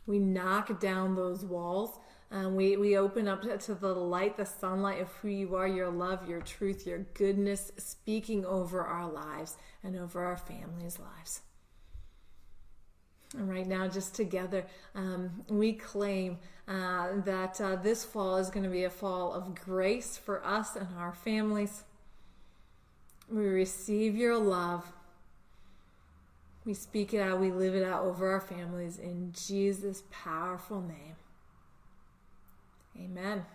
We 0.07 0.19
knock 0.19 0.79
down 0.79 1.15
those 1.15 1.43
walls 1.43 1.97
um, 2.31 2.55
we, 2.55 2.75
we 2.75 2.97
open 2.97 3.27
up 3.27 3.43
to 3.61 3.75
the 3.75 3.93
light, 3.93 4.35
the 4.35 4.45
sunlight 4.45 5.01
of 5.01 5.11
who 5.13 5.29
you 5.29 5.55
are, 5.55 5.67
your 5.67 5.89
love, 5.89 6.27
your 6.27 6.41
truth, 6.41 6.87
your 6.87 6.99
goodness, 7.13 7.71
speaking 7.77 8.45
over 8.45 8.81
our 8.81 9.09
lives 9.09 9.57
and 9.83 9.95
over 9.95 10.23
our 10.23 10.37
families' 10.37 10.99
lives. 10.99 11.41
And 13.37 13.49
right 13.49 13.67
now, 13.67 13.87
just 13.87 14.15
together, 14.15 14.65
um, 14.95 15.43
we 15.49 15.73
claim 15.73 16.37
uh, 16.67 17.19
that 17.25 17.59
uh, 17.59 17.75
this 17.75 18.05
fall 18.05 18.37
is 18.37 18.49
going 18.49 18.63
to 18.63 18.69
be 18.69 18.85
a 18.85 18.89
fall 18.89 19.33
of 19.33 19.53
grace 19.55 20.17
for 20.17 20.45
us 20.45 20.75
and 20.75 20.87
our 20.97 21.13
families. 21.13 21.83
We 23.29 23.45
receive 23.45 24.15
your 24.15 24.37
love. 24.37 24.85
We 26.65 26.73
speak 26.73 27.13
it 27.13 27.19
out, 27.19 27.39
we 27.39 27.51
live 27.51 27.75
it 27.75 27.83
out 27.83 28.03
over 28.03 28.31
our 28.31 28.41
families 28.41 28.97
in 28.97 29.31
Jesus' 29.33 30.01
powerful 30.09 30.81
name. 30.81 31.15
Amen. 32.97 33.45